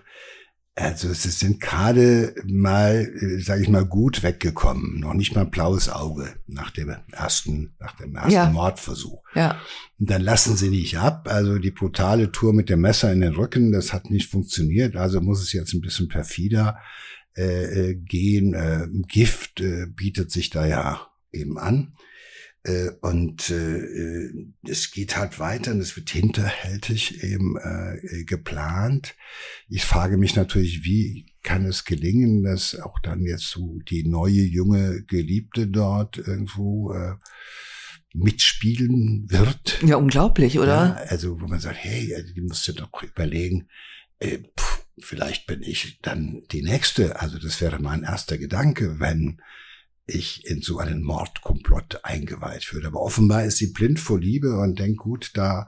[0.75, 5.89] Also sie sind gerade mal, äh, sage ich mal, gut weggekommen, noch nicht mal blaues
[5.89, 8.49] Auge nach dem ersten, nach dem ersten ja.
[8.51, 9.23] Mordversuch.
[9.33, 9.59] Ja.
[9.97, 11.27] Und dann lassen sie nicht ab.
[11.31, 14.95] Also die brutale Tour mit dem Messer in den Rücken, das hat nicht funktioniert.
[14.95, 16.77] Also muss es jetzt ein bisschen perfider
[17.35, 18.53] äh, äh gehen.
[18.53, 21.95] Äh, Gift äh, bietet sich da ja eben an.
[22.67, 24.29] Äh, und äh,
[24.67, 29.15] es geht halt weiter und es wird hinterhältig eben äh, geplant.
[29.69, 34.43] Ich frage mich natürlich, wie kann es gelingen, dass auch dann jetzt so die neue
[34.43, 37.15] junge Geliebte dort irgendwo äh,
[38.13, 39.81] mitspielen wird.
[39.83, 40.97] Ja, unglaublich, oder?
[40.99, 43.69] Ja, also wo man sagt, hey, also die musst du doch überlegen,
[44.19, 47.21] äh, pff, vielleicht bin ich dann die nächste.
[47.21, 49.41] Also das wäre mein erster Gedanke, wenn
[50.07, 52.87] ich in so einen Mordkomplott eingeweiht würde.
[52.87, 55.67] Aber offenbar ist sie blind vor Liebe und denkt, gut, da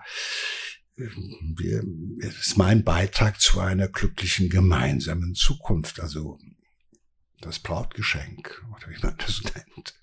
[0.95, 1.83] wir,
[2.39, 5.99] ist mein Beitrag zu einer glücklichen gemeinsamen Zukunft.
[5.99, 6.39] Also
[7.41, 9.95] das Brautgeschenk, oder wie man das nennt.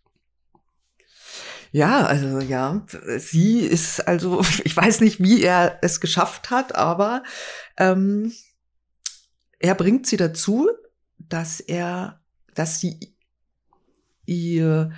[1.72, 2.86] Ja, also ja,
[3.18, 7.22] sie ist also, ich weiß nicht, wie er es geschafft hat, aber
[7.76, 8.32] ähm,
[9.58, 10.68] er bringt sie dazu,
[11.18, 12.22] dass er,
[12.54, 13.15] dass sie
[14.26, 14.92] ihr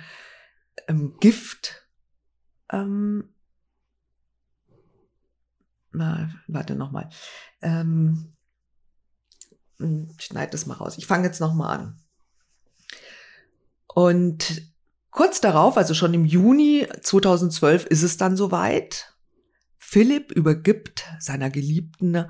[0.87, 1.87] ähm, Gift
[2.71, 3.29] ähm,
[5.91, 7.09] na, warte nochmal.
[7.61, 8.33] Ähm,
[9.77, 10.97] hm, schneid das mal raus.
[10.97, 12.01] Ich fange jetzt nochmal an.
[13.87, 14.71] Und
[15.09, 19.15] kurz darauf, also schon im Juni 2012, ist es dann soweit.
[19.77, 22.29] Philipp übergibt seiner Geliebten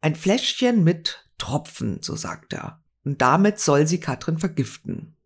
[0.00, 2.82] ein Fläschchen mit Tropfen, so sagt er.
[3.04, 5.17] Und damit soll sie Katrin vergiften.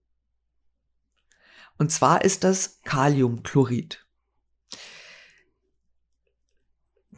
[1.78, 4.06] Und zwar ist das Kaliumchlorid.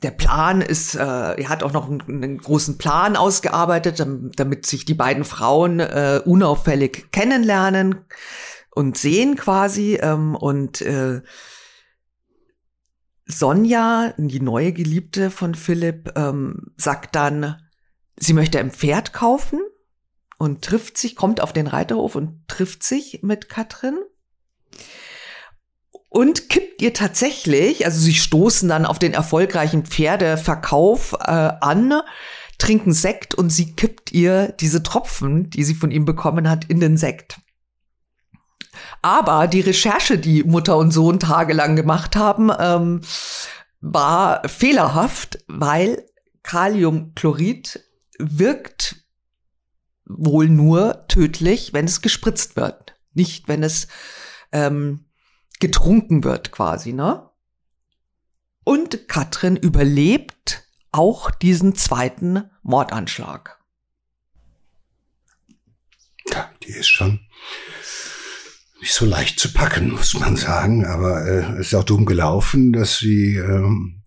[0.03, 4.05] Der Plan ist, äh, er hat auch noch einen, einen, großen Plan ausgearbeitet,
[4.37, 8.05] damit sich die beiden Frauen äh, unauffällig kennenlernen
[8.71, 9.99] und sehen quasi.
[10.03, 11.23] Ähm, und äh,
[13.27, 17.63] Sonja, die neue Geliebte von Philipp, ähm, sagt dann,
[18.19, 19.61] sie möchte ein Pferd kaufen
[20.37, 23.99] und trifft sich, kommt auf den Reiterhof und trifft sich mit Katrin
[26.15, 31.93] und kippt ihr tatsächlich, also sie stoßen dann auf den erfolgreichen Pferdeverkauf äh, an,
[32.57, 36.79] trinken Sekt und sie kippt ihr diese Tropfen, die sie von ihm bekommen hat, in
[36.79, 37.41] den Sekt.
[39.03, 43.01] Aber die Recherche, die Mutter und Sohn tagelang gemacht haben, ähm,
[43.81, 46.07] war fehlerhaft, weil
[46.45, 47.81] Kaliumchlorid
[48.21, 49.05] wirkt
[50.05, 53.89] wohl nur tödlich, wenn es gespritzt wird, nicht wenn es
[54.53, 55.07] ähm,
[55.61, 57.31] getrunken wird quasi, ne?
[58.65, 63.59] Und Katrin überlebt auch diesen zweiten Mordanschlag.
[66.31, 67.21] Ja, die ist schon,
[68.81, 70.87] nicht so leicht zu packen, muss man sagen.
[70.87, 74.03] Aber äh, es ist auch dumm gelaufen, dass sie ähm,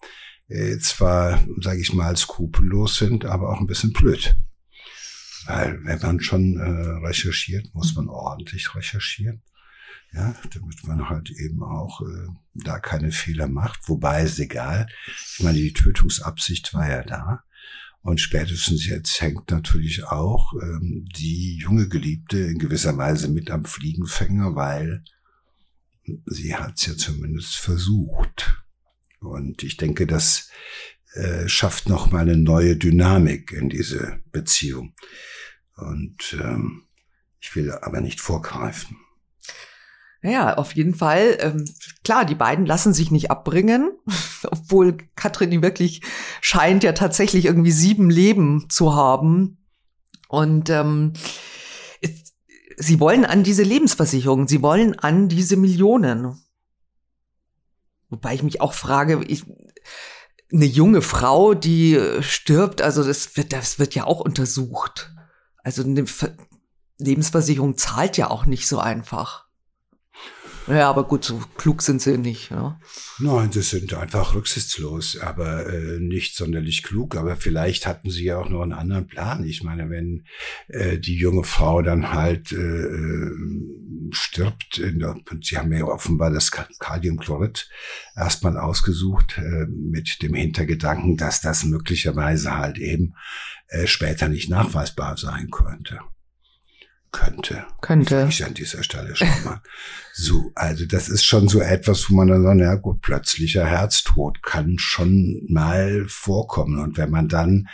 [0.49, 4.35] äh, zwar, sage ich mal, skrupellos sind, aber auch ein bisschen blöd.
[5.45, 9.41] Weil wenn man schon äh, recherchiert, muss man ordentlich recherchieren.
[10.13, 13.87] Ja, damit man halt eben auch äh, da keine Fehler macht.
[13.87, 14.87] Wobei ist egal.
[15.07, 17.43] Ich meine, die Tötungsabsicht war ja da.
[18.01, 23.65] Und spätestens jetzt hängt natürlich auch ähm, die junge Geliebte in gewisser Weise mit am
[23.65, 25.03] Fliegenfänger, weil
[26.25, 28.63] sie hat es ja zumindest versucht.
[29.19, 30.49] Und ich denke, das
[31.13, 34.93] äh, schafft noch mal eine neue Dynamik in diese Beziehung.
[35.75, 36.83] Und ähm,
[37.39, 38.97] ich will aber nicht vorgreifen.
[40.27, 41.37] Ja, auf jeden Fall.
[41.39, 41.63] Ähm,
[42.03, 43.91] klar, die beiden lassen sich nicht abbringen,
[44.43, 46.01] obwohl Katrin wirklich
[46.41, 49.65] scheint ja tatsächlich irgendwie sieben Leben zu haben.
[50.27, 51.13] Und ähm,
[52.75, 56.37] sie wollen an diese Lebensversicherung, sie wollen an diese Millionen.
[58.09, 59.45] Wobei ich mich auch frage, ich,
[60.51, 65.13] eine junge Frau, die stirbt, also das wird, das wird ja auch untersucht.
[65.63, 66.03] Also eine
[66.97, 69.46] Lebensversicherung zahlt ja auch nicht so einfach.
[70.67, 72.51] Ja, aber gut, so klug sind sie nicht.
[72.51, 72.79] Ja.
[73.19, 77.15] Nein, sie sind einfach rücksichtslos, aber äh, nicht sonderlich klug.
[77.15, 79.45] Aber vielleicht hatten sie ja auch noch einen anderen Plan.
[79.45, 80.25] Ich meine, wenn
[80.67, 83.29] äh, die junge Frau dann halt äh,
[84.11, 87.69] stirbt, in der, sie haben ja offenbar das Kaliumchlorid
[88.15, 93.13] erstmal ausgesucht äh, mit dem Hintergedanken, dass das möglicherweise halt eben
[93.69, 96.01] äh, später nicht nachweisbar sein könnte
[97.17, 97.65] könnte.
[97.81, 98.27] Könnte.
[98.29, 99.61] Ich an dieser Stelle schon mal.
[100.13, 104.43] so, also das ist schon so etwas, wo man dann sagt, ja gut, plötzlicher Herztod
[104.43, 106.79] kann schon mal vorkommen.
[106.79, 107.67] Und wenn man dann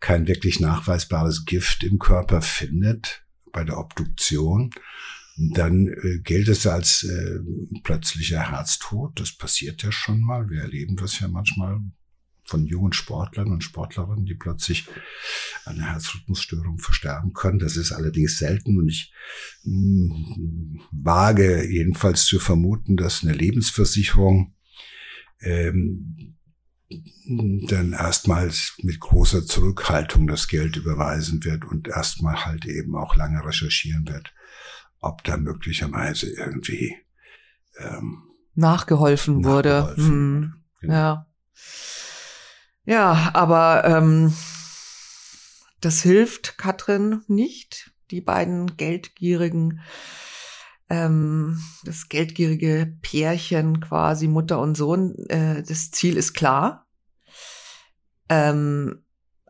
[0.00, 4.70] kein wirklich nachweisbares Gift im Körper findet bei der Obduktion,
[5.36, 7.38] dann äh, gilt es als äh,
[7.82, 9.20] plötzlicher Herztod.
[9.20, 10.48] Das passiert ja schon mal.
[10.48, 11.80] Wir erleben das ja manchmal
[12.46, 14.86] von jungen Sportlern und Sportlerinnen, die plötzlich
[15.64, 17.58] eine Herzrhythmusstörung versterben können.
[17.58, 19.12] Das ist allerdings selten und ich
[19.64, 24.54] mh, hm, wage jedenfalls zu vermuten, dass eine Lebensversicherung
[25.40, 26.36] ähm,
[27.68, 33.44] dann erstmals mit großer Zurückhaltung das Geld überweisen wird und erstmal halt eben auch lange
[33.44, 34.32] recherchieren wird,
[35.00, 36.96] ob da möglicherweise irgendwie
[37.78, 38.22] ähm,
[38.54, 39.96] nachgeholfen, nachgeholfen wurde.
[39.96, 40.94] Hm, genau.
[40.94, 41.26] Ja.
[42.86, 44.32] Ja, aber ähm,
[45.80, 47.90] das hilft Katrin nicht.
[48.12, 49.80] Die beiden geldgierigen,
[50.88, 55.16] ähm, das geldgierige Pärchen quasi Mutter und Sohn.
[55.28, 56.86] Äh, das Ziel ist klar.
[58.28, 59.04] Ähm,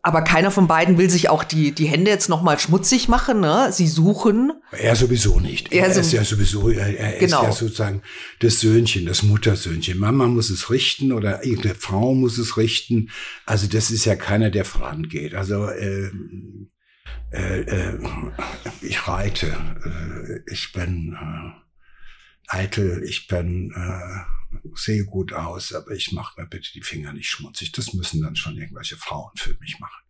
[0.07, 3.41] aber keiner von beiden will sich auch die, die Hände jetzt nochmal schmutzig machen.
[3.41, 3.71] Ne?
[3.73, 4.53] Sie suchen.
[4.71, 5.73] Er sowieso nicht.
[5.73, 7.41] Er, er ist ja sowieso, er, er genau.
[7.41, 8.03] ist ja sozusagen
[8.39, 9.99] das Söhnchen, das Muttersöhnchen.
[9.99, 13.11] Mama muss es richten oder irgendeine Frau muss es richten.
[13.47, 15.35] Also das ist ja keiner, der vorangeht.
[15.35, 16.13] Also äh,
[17.33, 17.99] äh, äh,
[18.83, 26.13] ich reite, äh, ich bin äh, eitel, ich bin äh, sehe gut aus, aber ich
[26.13, 27.73] mache mir bitte die Finger nicht schmutzig.
[27.73, 30.03] Das müssen dann schon irgendwelche Frauen für mich machen.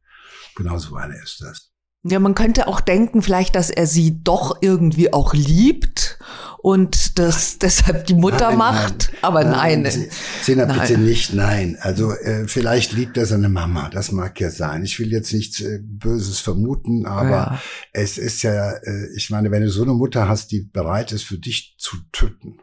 [0.54, 1.72] Genauso eine ist das.
[2.08, 6.18] Ja, man könnte auch denken, vielleicht, dass er sie doch irgendwie auch liebt
[6.58, 9.10] und das deshalb die Mutter nein, macht.
[9.10, 9.82] Nein, aber nein.
[9.82, 10.06] nein.
[10.40, 11.76] Sina, bitte nicht, nein.
[11.80, 14.84] Also äh, vielleicht liebt er seine Mama, das mag ja sein.
[14.84, 17.62] Ich will jetzt nichts äh, Böses vermuten, aber ja.
[17.92, 21.24] es ist ja, äh, ich meine, wenn du so eine Mutter hast, die bereit ist,
[21.24, 22.58] für dich zu töten,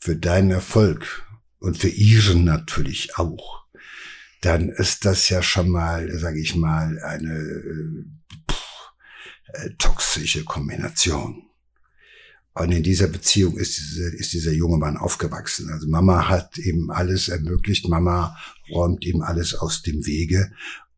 [0.00, 1.24] für deinen Erfolg
[1.58, 3.64] und für ihren natürlich auch,
[4.40, 8.04] dann ist das ja schon mal, sage ich mal, eine äh,
[8.50, 8.92] pff,
[9.52, 11.42] äh, toxische Kombination.
[12.54, 15.70] Und in dieser Beziehung ist, diese, ist dieser junge Mann aufgewachsen.
[15.70, 18.36] Also Mama hat ihm alles ermöglicht, Mama
[18.70, 20.50] räumt ihm alles aus dem Wege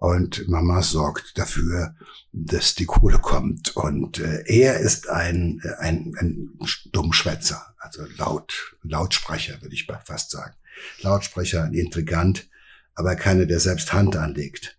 [0.03, 1.95] und Mama sorgt dafür,
[2.33, 3.77] dass die Kohle kommt.
[3.77, 6.51] Und äh, er ist ein, äh, ein, ein
[6.91, 10.57] Dummschwätzer, also laut, Lautsprecher, würde ich fast sagen.
[11.03, 12.49] Lautsprecher, ein Intrigant,
[12.97, 14.77] aber keiner, der selbst Hand anlegt.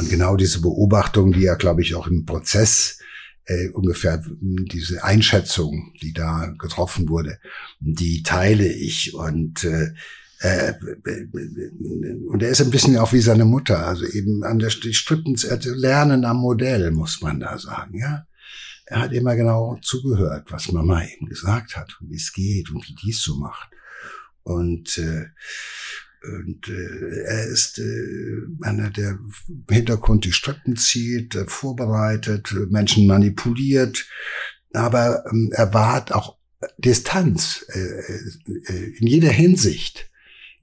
[0.00, 2.98] Und genau diese Beobachtung, die ja, glaube ich, auch im Prozess
[3.46, 7.38] äh, ungefähr diese Einschätzung, die da getroffen wurde,
[7.80, 9.94] die teile ich und äh,
[10.40, 10.74] äh,
[12.28, 15.36] und er ist ein bisschen auch wie seine Mutter, also eben an der Strippen
[15.74, 18.24] lernen am Modell, muss man da sagen, ja.
[18.90, 22.94] Er hat immer genau zugehört, was Mama ihm gesagt hat wie es geht und wie
[22.94, 23.68] dies so macht.
[24.44, 25.26] Und äh,
[26.22, 33.06] und äh, er ist äh, einer, der im Hintergrund die Strippen zieht, äh, vorbereitet, Menschen
[33.06, 34.06] manipuliert.
[34.72, 36.38] Aber ähm, er wahrt auch
[36.78, 40.07] Distanz äh, äh, in jeder Hinsicht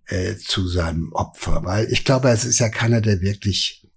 [0.08, 3.88] äh, zu seinem Opfer, weil ich glaube, es ist ja keiner, der wirklich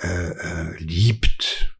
[0.00, 1.74] äh, äh, liebt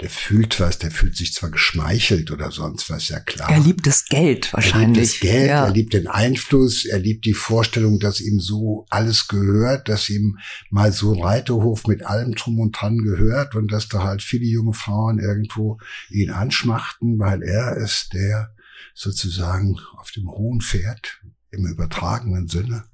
[0.00, 3.50] der fühlt was, der fühlt sich zwar geschmeichelt oder sonst was, ja klar.
[3.50, 4.96] Er liebt das Geld wahrscheinlich.
[4.96, 5.64] Er liebt das Geld, ja.
[5.66, 10.38] er liebt den Einfluss, er liebt die Vorstellung, dass ihm so alles gehört, dass ihm
[10.70, 14.46] mal so ein Reiterhof mit allem drum und dran gehört und dass da halt viele
[14.46, 15.78] junge Frauen irgendwo
[16.08, 18.54] ihn anschmachten, weil er ist der
[18.94, 22.84] sozusagen auf dem hohen Pferd, im übertragenen Sinne,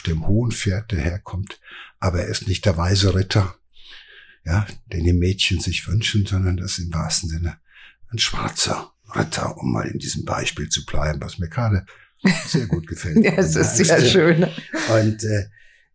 [0.00, 1.60] auf dem hohen Pferd daherkommt,
[1.98, 3.54] aber er ist nicht der weise Ritter,
[4.46, 7.58] ja, den die Mädchen sich wünschen, sondern das ist im wahrsten Sinne
[8.10, 11.84] ein schwarzer Ritter, um mal in diesem Beispiel zu bleiben, was mir gerade
[12.46, 13.18] sehr gut gefällt.
[13.24, 14.48] ja, es ist sehr schön.
[14.88, 15.48] Und äh,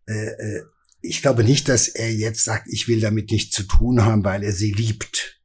[0.06, 0.62] äh,
[1.00, 4.44] ich glaube nicht, dass er jetzt sagt, ich will damit nichts zu tun haben, weil
[4.44, 5.40] er sie liebt.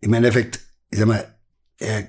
[0.00, 1.38] Im Endeffekt, ich sag mal,
[1.78, 2.08] er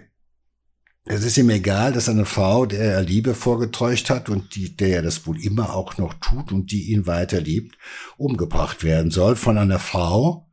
[1.12, 4.98] es ist ihm egal, dass eine Frau, der er Liebe vorgetäuscht hat und die, der
[4.98, 7.80] er das wohl immer auch noch tut und die ihn weiter liebt,
[8.18, 10.48] umgebracht werden soll von einer Frau,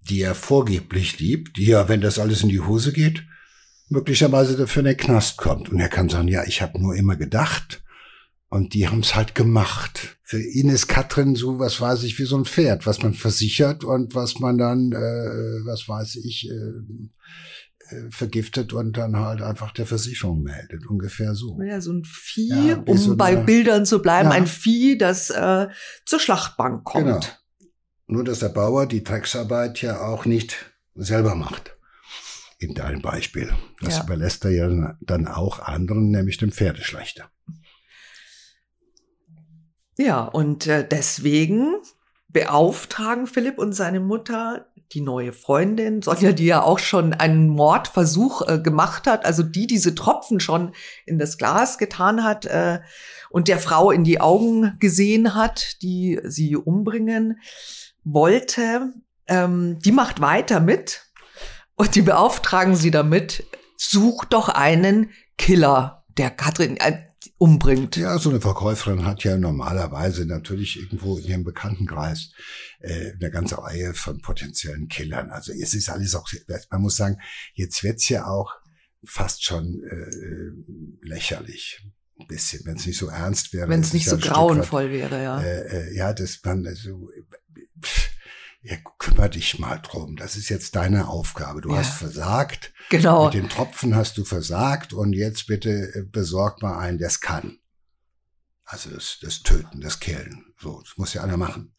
[0.00, 3.24] die er vorgeblich liebt, die ja, wenn das alles in die Hose geht,
[3.90, 5.68] möglicherweise dafür in den Knast kommt.
[5.68, 7.82] Und er kann sagen, ja, ich habe nur immer gedacht.
[8.48, 10.16] Und die haben es halt gemacht.
[10.22, 13.84] Für ihn ist Katrin so, was weiß ich, wie so ein Pferd, was man versichert
[13.84, 17.10] und was man dann, äh, was weiß ich, äh,
[18.10, 20.86] vergiftet und dann halt einfach der Versicherung meldet.
[20.86, 21.58] Ungefähr so.
[21.62, 24.34] Ja, so ein Vieh, ja, um so bei Bildern zu bleiben, ja.
[24.34, 25.68] ein Vieh, das äh,
[26.04, 27.04] zur Schlachtbank kommt.
[27.04, 27.20] Genau.
[28.06, 31.76] Nur, dass der Bauer die Drecksarbeit ja auch nicht selber macht.
[32.58, 33.52] In deinem Beispiel.
[33.80, 34.04] Das ja.
[34.04, 37.30] überlässt er ja dann auch anderen, nämlich dem Pferdeschlechter.
[39.96, 41.76] Ja, und äh, deswegen
[42.28, 48.42] beauftragen Philipp und seine Mutter die neue Freundin, Sonja, die ja auch schon einen Mordversuch
[48.48, 50.72] äh, gemacht hat, also die diese Tropfen schon
[51.04, 52.80] in das Glas getan hat äh,
[53.30, 57.40] und der Frau in die Augen gesehen hat, die sie umbringen
[58.04, 58.92] wollte,
[59.26, 61.02] ähm, die macht weiter mit
[61.76, 63.44] und die beauftragen sie damit,
[63.76, 67.04] such doch einen Killer, der Katrin, äh,
[67.38, 67.96] umbringt.
[67.96, 72.32] Ja, so eine Verkäuferin hat ja normalerweise natürlich irgendwo in ihrem Bekanntenkreis
[72.80, 75.30] äh, eine ganze Reihe von potenziellen Killern.
[75.30, 76.28] Also es ist alles auch,
[76.70, 77.18] man muss sagen,
[77.54, 78.54] jetzt wird's ja auch
[79.04, 81.84] fast schon äh, lächerlich.
[82.20, 83.68] Ein bisschen, wenn es nicht so ernst wäre.
[83.68, 85.40] Wenn es nicht so grauenvoll wäre, ja.
[85.40, 87.08] Äh, äh, ja, das man also
[87.80, 88.10] pff,
[88.60, 90.16] ja, kümmere dich mal drum.
[90.16, 91.60] Das ist jetzt deine Aufgabe.
[91.60, 91.78] Du ja.
[91.78, 92.72] hast versagt.
[92.90, 93.26] Genau.
[93.26, 97.20] Mit den Tropfen hast du versagt und jetzt bitte äh, besorg mal einen, der es
[97.20, 97.58] kann.
[98.64, 100.52] Also das, das Töten, das Killen.
[100.58, 101.74] So, das muss ja einer machen.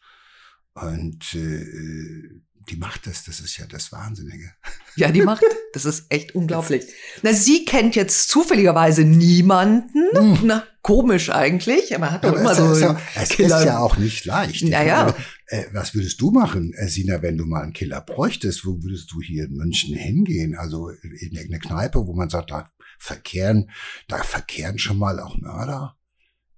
[0.82, 4.52] Und äh, die macht das, das ist ja das Wahnsinnige.
[4.96, 6.84] Ja, die macht, das ist echt unglaublich.
[7.24, 10.08] Na, sie kennt jetzt zufälligerweise niemanden.
[10.13, 10.39] Hm.
[10.44, 11.89] Na, komisch eigentlich.
[11.98, 12.72] Man hat doch immer so.
[12.72, 13.60] Ist ja, es Killer.
[13.60, 14.63] ist ja auch nicht leicht.
[14.63, 15.06] Naja.
[15.06, 15.15] Meine,
[15.48, 18.65] äh, was würdest du machen, äh, Sina, wenn du mal einen Killer bräuchtest?
[18.65, 20.56] Wo würdest du hier in München hingehen?
[20.56, 23.72] Also in irgendeine Kneipe, wo man sagt, da verkehren,
[24.08, 25.96] da verkehren schon mal auch Mörder.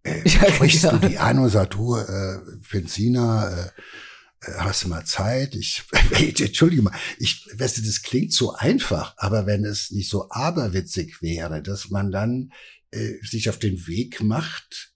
[0.04, 0.92] Äh, ja, sprichst ja.
[0.98, 3.70] du die an und sagst, du, äh, Benziner, äh, äh,
[4.42, 5.56] hast du mal Zeit?
[5.56, 5.84] Ich,
[6.40, 11.22] entschuldige mal, ich, weißt du, das klingt so einfach, aber wenn es nicht so aberwitzig
[11.22, 12.52] wäre, dass man dann
[12.92, 14.92] äh, sich auf den Weg macht,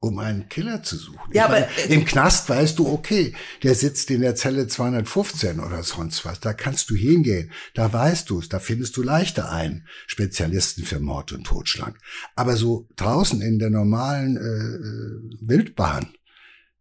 [0.00, 1.32] um einen Killer zu suchen.
[1.32, 5.82] Ja, aber meine, im Knast weißt du, okay, der sitzt in der Zelle 215 oder
[5.82, 6.38] sonst was.
[6.38, 7.50] Da kannst du hingehen.
[7.74, 8.48] Da weißt du es.
[8.48, 11.98] Da findest du leichter einen Spezialisten für Mord und Totschlag.
[12.36, 16.12] Aber so draußen in der normalen äh, äh Wildbahn,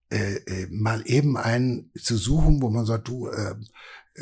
[0.10, 3.56] äh, äh, mal eben einen zu suchen, wo man sagt, du äh,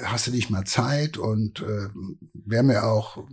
[0.03, 1.89] hast du nicht mal Zeit und äh,
[2.33, 3.23] wäre mir auch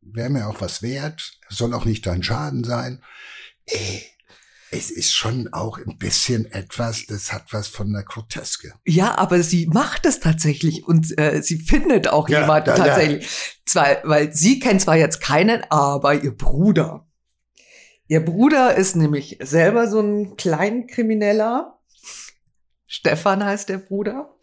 [0.00, 3.02] wäre mir auch was wert, soll auch nicht dein Schaden sein.
[3.66, 4.00] Äh,
[4.70, 8.74] es ist schon auch ein bisschen etwas, das hat was von der Groteske.
[8.84, 13.24] Ja, aber sie macht es tatsächlich und äh, sie findet auch ja, jemanden ja, tatsächlich.
[13.24, 13.30] Ja.
[13.66, 17.06] Zwar, weil sie kennt zwar jetzt keinen, aber ihr Bruder.
[18.08, 21.73] Ihr Bruder ist nämlich selber so ein Kleinkrimineller
[22.86, 24.34] Stefan heißt der Bruder.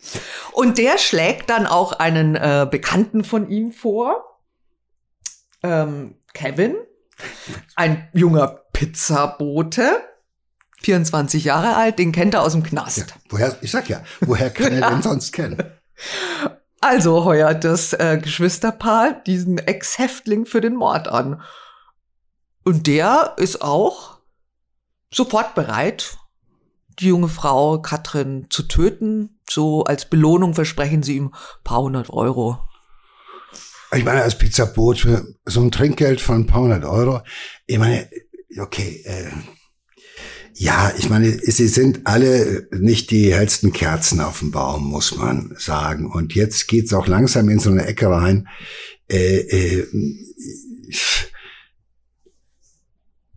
[0.51, 4.39] Und der schlägt dann auch einen äh, Bekannten von ihm vor.
[5.63, 6.75] Ähm, Kevin,
[7.75, 10.01] ein junger Pizzabote,
[10.81, 12.97] 24 Jahre alt, den kennt er aus dem Knast.
[12.97, 15.61] Ja, woher, ich sag ja, woher kann er denn sonst kennen?
[16.79, 21.43] Also heuert das äh, Geschwisterpaar diesen Ex-Häftling für den Mord an.
[22.63, 24.17] Und der ist auch
[25.13, 26.17] sofort bereit,
[27.01, 29.39] die junge Frau Katrin zu töten.
[29.49, 31.33] So als Belohnung versprechen sie ihm
[31.63, 32.59] paar hundert Euro.
[33.93, 37.21] Ich meine, als Pizzaboot für so ein Trinkgeld von ein paar hundert Euro,
[37.65, 38.09] ich meine,
[38.57, 39.31] okay, äh,
[40.53, 45.55] ja, ich meine, sie sind alle nicht die hellsten Kerzen auf dem Baum, muss man
[45.57, 46.09] sagen.
[46.09, 48.47] Und jetzt geht's auch langsam in so eine Ecke rein.
[49.09, 49.87] Äh, äh,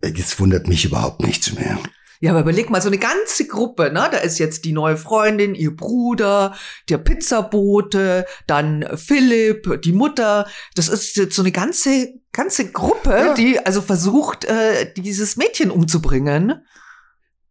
[0.03, 1.79] jetzt wundert mich überhaupt nichts mehr.
[2.25, 4.09] Ja, aber überleg mal, so eine ganze Gruppe, ne?
[4.11, 6.55] Da ist jetzt die neue Freundin, ihr Bruder,
[6.89, 10.47] der Pizzabote, dann Philipp, die Mutter.
[10.73, 13.33] Das ist jetzt so eine ganze, ganze Gruppe, ja.
[13.35, 16.65] die also versucht, äh, dieses Mädchen umzubringen.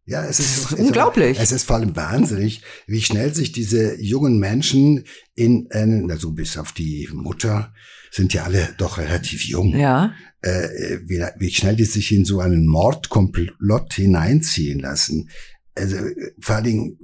[0.03, 1.39] Ja, es ist, ist, unglaublich.
[1.39, 5.05] Es ist vor allem wahnsinnig, wie schnell sich diese jungen Menschen
[5.35, 7.73] in, äh, also bis auf die Mutter,
[8.15, 9.77] sind ja alle doch relativ jung.
[9.77, 10.13] Ja.
[10.41, 15.29] Äh, wie, wie schnell die sich in so einen Mordkomplott hineinziehen lassen.
[15.77, 15.97] Also
[16.39, 16.97] vor allen Dingen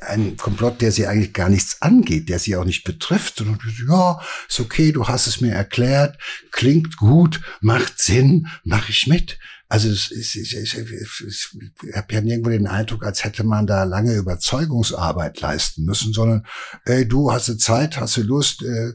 [0.00, 4.18] ein Komplott, der sie eigentlich gar nichts angeht, der sie auch nicht betrifft, sondern ja,
[4.48, 6.16] ist okay, du hast es mir erklärt,
[6.50, 9.38] klingt gut, macht Sinn, mach ich mit.
[9.74, 13.66] Also es, es, es, es, es, ich habe ja nirgendwo den Eindruck, als hätte man
[13.66, 16.46] da lange Überzeugungsarbeit leisten müssen, sondern
[16.84, 18.92] ey, du hast du Zeit, hast du Lust, äh,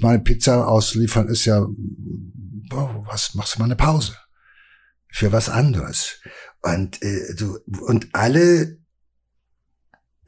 [0.00, 4.16] meine Pizza ausliefern ist ja, boah, was machst du mal eine Pause
[5.10, 6.14] für was anderes
[6.62, 8.78] und äh, du und alle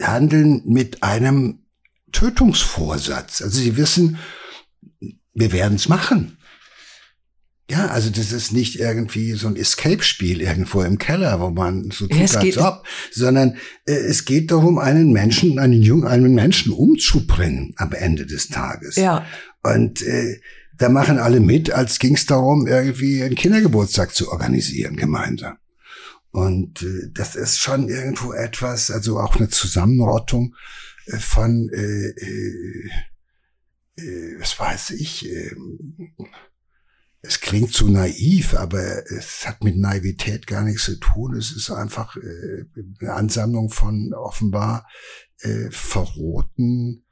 [0.03, 1.65] handeln mit einem
[2.13, 3.41] Tötungsvorsatz.
[3.41, 4.19] Also sie wissen,
[5.33, 6.37] wir werden es machen.
[7.71, 12.07] Ja, also das ist nicht irgendwie so ein Escape-Spiel irgendwo im Keller, wo man so
[12.07, 13.57] tut, ja, als ob, sondern
[13.87, 18.97] äh, es geht darum, einen Menschen, einen jungen, einen Menschen umzubringen am Ende des Tages.
[18.97, 19.25] Ja.
[19.63, 20.41] Und äh,
[20.77, 25.57] da machen alle mit, als ging es darum, irgendwie einen Kindergeburtstag zu organisieren gemeinsam.
[26.33, 30.55] Und äh, das ist schon irgendwo etwas, also auch eine Zusammenrottung
[31.07, 32.91] äh, von, äh, äh,
[33.97, 35.53] äh, was weiß ich, äh,
[37.27, 41.35] es klingt zu naiv, aber es hat mit Naivität gar nichts zu tun.
[41.35, 42.65] Es ist einfach äh,
[43.01, 44.87] eine Ansammlung von offenbar
[45.41, 47.07] äh, verrohten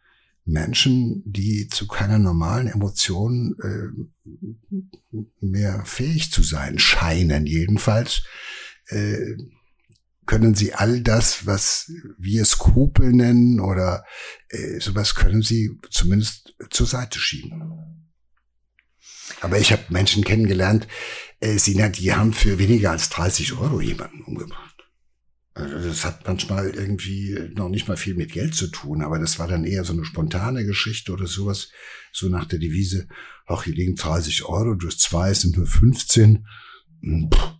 [0.44, 7.46] Menschen, die zu keiner normalen Emotion äh, mehr fähig zu sein scheinen.
[7.46, 8.24] Jedenfalls
[8.88, 9.36] äh,
[10.26, 14.04] können sie all das, was wir Skrupel nennen oder
[14.50, 18.01] äh, sowas, können sie zumindest zur Seite schieben.
[19.40, 20.86] Aber ich habe Menschen kennengelernt,
[21.40, 24.72] äh, Sina, die haben für weniger als 30 Euro jemanden umgebracht.
[25.54, 29.38] Also das hat manchmal irgendwie noch nicht mal viel mit Geld zu tun, aber das
[29.38, 31.70] war dann eher so eine spontane Geschichte oder sowas,
[32.10, 33.06] so nach der Devise,
[33.46, 36.46] ach, hier liegen 30 Euro, durch zwei sind nur 15,
[37.02, 37.52] hm, Puh,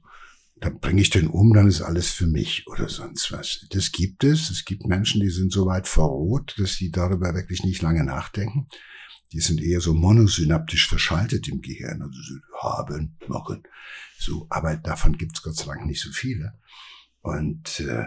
[0.63, 3.67] dann bringe ich den um, dann ist alles für mich oder sonst was.
[3.71, 4.49] Das gibt es.
[4.49, 8.69] Es gibt Menschen, die sind so weit verroht, dass sie darüber wirklich nicht lange nachdenken
[9.33, 13.63] die sind eher so monosynaptisch verschaltet im Gehirn, also so haben, machen.
[14.19, 16.59] So, aber davon gibt's Gott sei Dank nicht so viele.
[17.23, 18.07] Und äh,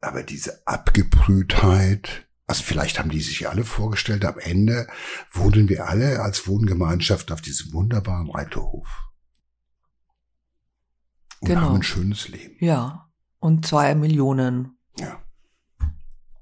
[0.00, 4.86] aber diese Abgebrühtheit, also vielleicht haben die sich alle vorgestellt, am Ende
[5.32, 8.88] wohnen wir alle als Wohngemeinschaft auf diesem wunderbaren Reiterhof.
[11.40, 11.60] Und genau.
[11.62, 12.56] haben ein schönes Leben.
[12.60, 13.10] Ja.
[13.40, 14.78] Und zwei Millionen.
[14.98, 15.22] Ja.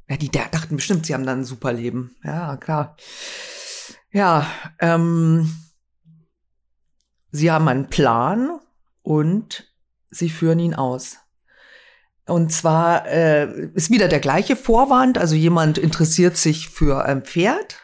[0.09, 2.15] Ja, die dachten bestimmt, sie haben dann ein super Leben.
[2.23, 2.97] Ja, klar.
[4.11, 4.47] Ja,
[4.79, 5.55] ähm,
[7.31, 8.61] sie haben einen Plan
[9.03, 9.73] und
[10.11, 11.19] sie führen ihn aus.
[12.27, 17.77] Und zwar äh, ist wieder der gleiche Vorwand, also jemand interessiert sich für ein Pferd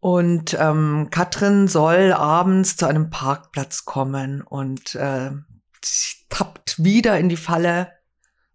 [0.00, 5.30] und ähm, Katrin soll abends zu einem Parkplatz kommen und äh,
[6.30, 7.92] tappt wieder in die Falle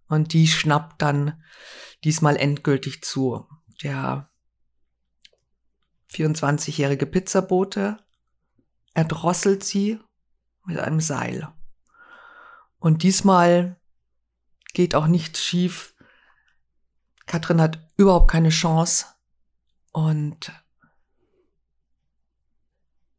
[0.10, 1.42] und die schnappt dann
[2.04, 3.48] diesmal endgültig zu.
[3.84, 4.30] Der
[6.12, 7.98] 24-jährige Pizzabote,
[8.94, 10.00] erdrosselt sie
[10.66, 11.48] mit einem Seil.
[12.80, 13.80] Und diesmal
[14.74, 15.96] geht auch nichts schief.
[17.26, 19.06] Katrin hat überhaupt keine Chance
[19.92, 20.52] und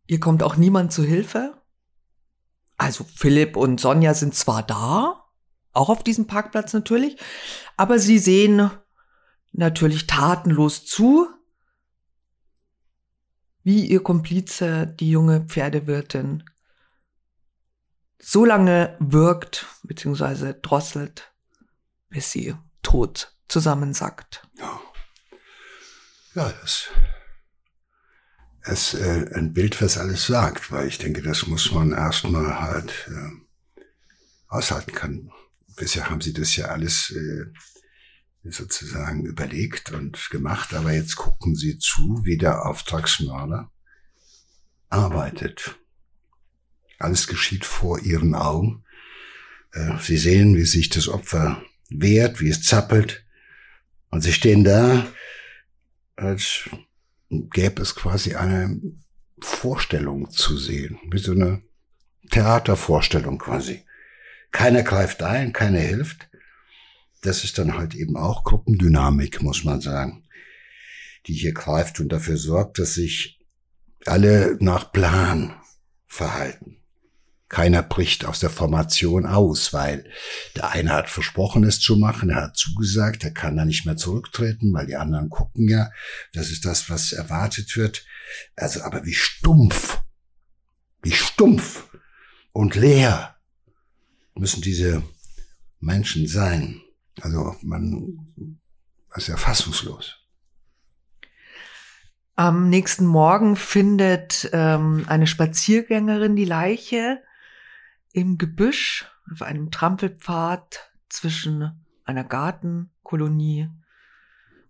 [0.06, 1.60] ihr kommt auch niemand zu Hilfe.
[2.76, 5.24] Also Philipp und Sonja sind zwar da,
[5.72, 7.18] auch auf diesem Parkplatz natürlich,
[7.76, 8.70] aber sie sehen
[9.52, 11.28] natürlich tatenlos zu,
[13.66, 16.44] wie ihr Komplize, die junge Pferdewirtin,
[18.16, 20.54] so lange wirkt bzw.
[20.62, 21.34] drosselt,
[22.08, 22.54] bis sie
[22.84, 24.46] tot zusammensackt.
[24.54, 24.80] Ja,
[26.36, 26.90] ja das
[28.66, 33.08] ist äh, ein Bild, was alles sagt, weil ich denke, das muss man erstmal halt
[33.08, 33.82] äh,
[34.46, 35.32] aushalten können.
[35.74, 37.46] Bisher haben sie das ja alles äh,
[38.50, 43.70] sozusagen überlegt und gemacht, aber jetzt gucken sie zu, wie der Auftragsmörder
[44.88, 45.76] arbeitet.
[46.98, 48.84] Alles geschieht vor ihren Augen.
[49.72, 53.24] Äh, sie sehen, wie sich das Opfer wehrt, wie es zappelt.
[54.10, 55.06] Und sie stehen da,
[56.16, 56.70] als
[57.30, 58.80] gäbe es quasi eine
[59.40, 61.62] Vorstellung zu sehen, wie so eine
[62.30, 63.84] Theatervorstellung quasi.
[64.52, 66.28] Keiner greift ein, keiner hilft.
[67.22, 70.24] Das ist dann halt eben auch Gruppendynamik, muss man sagen,
[71.26, 73.40] die hier greift und dafür sorgt, dass sich
[74.04, 75.60] alle nach Plan
[76.06, 76.76] verhalten.
[77.48, 80.10] Keiner bricht aus der Formation aus, weil
[80.56, 83.96] der eine hat versprochen, es zu machen, er hat zugesagt, er kann da nicht mehr
[83.96, 85.90] zurücktreten, weil die anderen gucken ja,
[86.32, 88.04] das ist das, was erwartet wird.
[88.56, 90.00] Also, aber wie stumpf,
[91.02, 91.88] wie stumpf
[92.52, 93.36] und leer
[94.34, 95.04] müssen diese
[95.78, 96.82] Menschen sein.
[97.20, 98.28] Also, man
[99.14, 100.18] ist ja fassungslos.
[102.34, 107.22] Am nächsten Morgen findet ähm, eine Spaziergängerin die Leiche
[108.12, 113.70] im Gebüsch auf einem Trampelpfad zwischen einer Gartenkolonie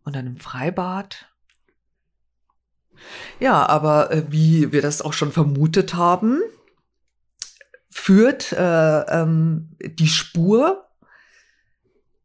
[0.05, 1.29] und einem Freibad.
[3.41, 6.41] Ja, aber äh, wie wir das auch schon vermutet haben,
[7.91, 10.86] führt äh, ähm, die Spur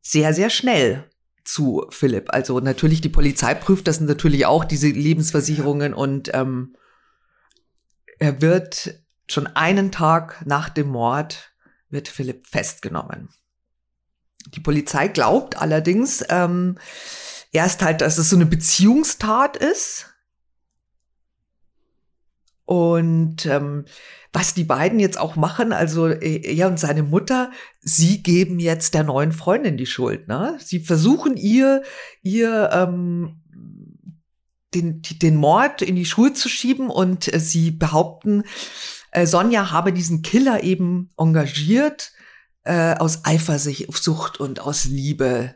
[0.02, 1.10] sehr, sehr schnell
[1.44, 2.34] zu Philipp.
[2.34, 6.76] Also natürlich, die Polizei prüft das natürlich auch, diese Lebensversicherungen und ähm,
[8.20, 11.54] er wird Schon einen Tag nach dem Mord
[11.90, 13.30] wird Philipp festgenommen.
[14.48, 16.78] Die Polizei glaubt allerdings ähm,
[17.54, 20.11] erst halt, dass es so eine Beziehungstat ist.
[22.72, 23.84] Und ähm,
[24.32, 27.52] was die beiden jetzt auch machen, also äh, er und seine Mutter,
[27.82, 30.30] sie geben jetzt der neuen Freundin die Schuld.
[30.30, 30.58] Ne?
[30.64, 31.84] Sie versuchen ihr,
[32.22, 33.42] ihr ähm,
[34.74, 38.44] den, den Mord in die Schuhe zu schieben und äh, sie behaupten,
[39.12, 42.14] äh, Sonja habe diesen Killer eben engagiert
[42.64, 45.56] äh, aus Eifersucht und aus Liebe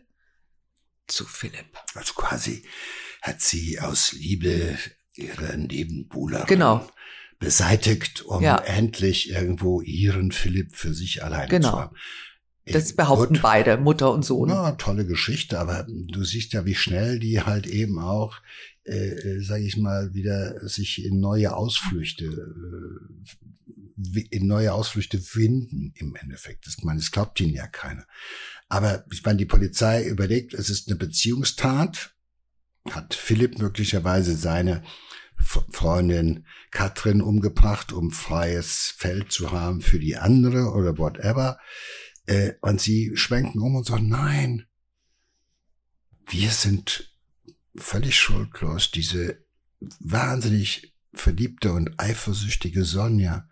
[1.07, 1.77] zu Philipp.
[1.93, 2.65] Also quasi
[3.21, 4.77] hat sie aus Liebe
[5.15, 6.87] ihre Nebenbuhlerin genau.
[7.39, 8.57] beseitigt, um ja.
[8.57, 11.69] endlich irgendwo ihren Philipp für sich alleine genau.
[11.69, 11.95] zu haben.
[12.67, 13.43] Das behaupten Gut.
[13.43, 14.49] beide, Mutter und Sohn.
[14.49, 18.41] Na, tolle Geschichte, aber du siehst ja, wie schnell die halt eben auch
[18.85, 25.93] äh, äh sage ich mal, wieder sich in neue Ausflüchte, äh, in neue Ausflüchte finden
[25.95, 26.65] im Endeffekt.
[26.65, 28.05] Das, ich meine, es glaubt ihnen ja keiner.
[28.67, 32.14] Aber ich meine, die Polizei überlegt, es ist eine Beziehungstat.
[32.89, 34.83] Hat Philipp möglicherweise seine
[35.37, 41.59] Freundin Katrin umgebracht, um freies Feld zu haben für die andere oder whatever.
[42.25, 44.65] Äh, und sie schwenken um und sagen, nein,
[46.27, 47.13] wir sind
[47.75, 49.45] völlig schuldlos diese
[49.99, 53.47] wahnsinnig verliebte und eifersüchtige Sonja,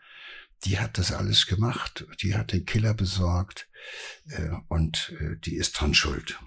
[0.66, 3.68] die hat das alles gemacht, die hat den Killer besorgt
[4.30, 6.40] äh, und äh, die ist dran schuld.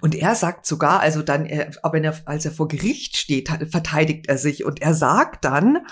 [0.00, 4.28] Und er sagt sogar, also dann, äh, aber er, als er vor Gericht steht, verteidigt
[4.28, 5.86] er sich und er sagt dann,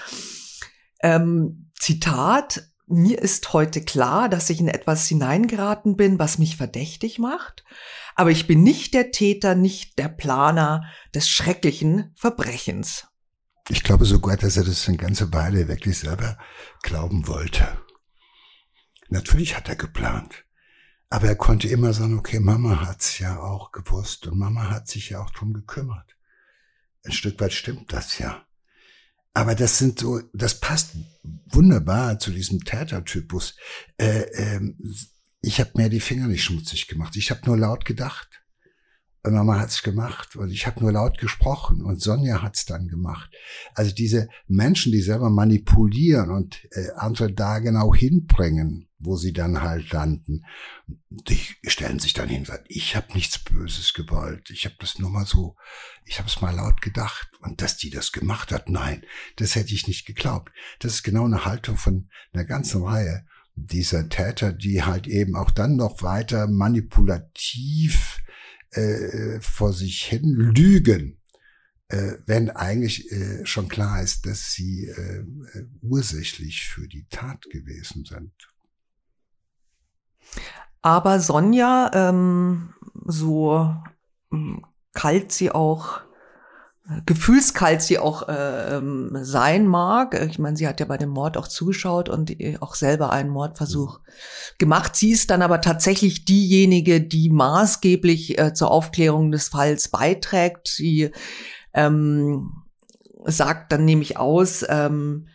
[1.01, 7.18] ähm, Zitat, mir ist heute klar, dass ich in etwas hineingeraten bin, was mich verdächtig
[7.18, 7.64] macht.
[8.14, 10.82] Aber ich bin nicht der Täter, nicht der Planer
[11.14, 13.07] des schrecklichen Verbrechens.
[13.68, 16.39] Ich glaube sogar, dass er das eine ganze Weile wirklich selber
[16.82, 17.68] glauben wollte.
[19.11, 20.45] Natürlich hat er geplant.
[21.11, 25.11] Aber er konnte immer sagen, okay, Mama hat's ja auch gewusst und Mama hat sich
[25.11, 26.17] ja auch drum gekümmert.
[27.05, 28.45] Ein Stück weit stimmt das ja.
[29.33, 30.97] Aber das sind so, das passt
[31.47, 33.57] wunderbar zu diesem Tätertypus.
[33.97, 34.77] Äh, ähm,
[35.41, 37.17] ich habe mir die Finger nicht schmutzig gemacht.
[37.17, 38.38] Ich habe nur laut gedacht.
[39.29, 43.31] Und Mama hat's gemacht und ich habe nur laut gesprochen und Sonja hat's dann gemacht.
[43.74, 49.61] Also diese Menschen, die selber manipulieren und äh, andere da genau hinbringen, wo sie dann
[49.61, 50.47] halt landen,
[51.11, 54.99] die stellen sich dann hin und sagen, ich habe nichts Böses gewollt, ich habe das
[54.99, 55.57] nur mal so,
[56.07, 59.05] ich habe es mal laut gedacht und dass die das gemacht hat, nein,
[59.37, 60.51] das hätte ich nicht geglaubt.
[60.79, 63.26] Das ist genau eine Haltung von einer ganzen Reihe
[63.57, 68.22] dieser Täter, die halt eben auch dann noch weiter manipulativ
[68.73, 71.21] äh, vor sich hin lügen,
[71.89, 77.49] äh, wenn eigentlich äh, schon klar ist, dass sie äh, äh ursächlich für die Tat
[77.51, 78.33] gewesen sind.
[80.83, 83.75] Aber Sonja, ähm, so
[84.31, 86.01] hm, kalt sie auch
[87.05, 90.18] gefühlskalt sie auch äh, ähm, sein mag.
[90.28, 94.01] Ich meine, sie hat ja bei dem Mord auch zugeschaut und auch selber einen Mordversuch
[94.57, 94.97] gemacht.
[94.97, 100.68] Sie ist dann aber tatsächlich diejenige, die maßgeblich äh, zur Aufklärung des Falls beiträgt.
[100.68, 101.11] Sie
[101.74, 102.53] ähm,
[103.24, 105.28] sagt dann nämlich aus, ähm,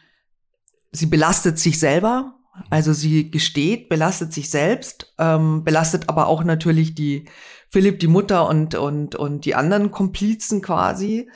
[0.92, 2.34] sie belastet sich selber,
[2.70, 7.28] also sie gesteht, belastet sich selbst, ähm, belastet aber auch natürlich die
[7.74, 11.28] Philipp, die Mutter und und und die anderen Komplizen quasi.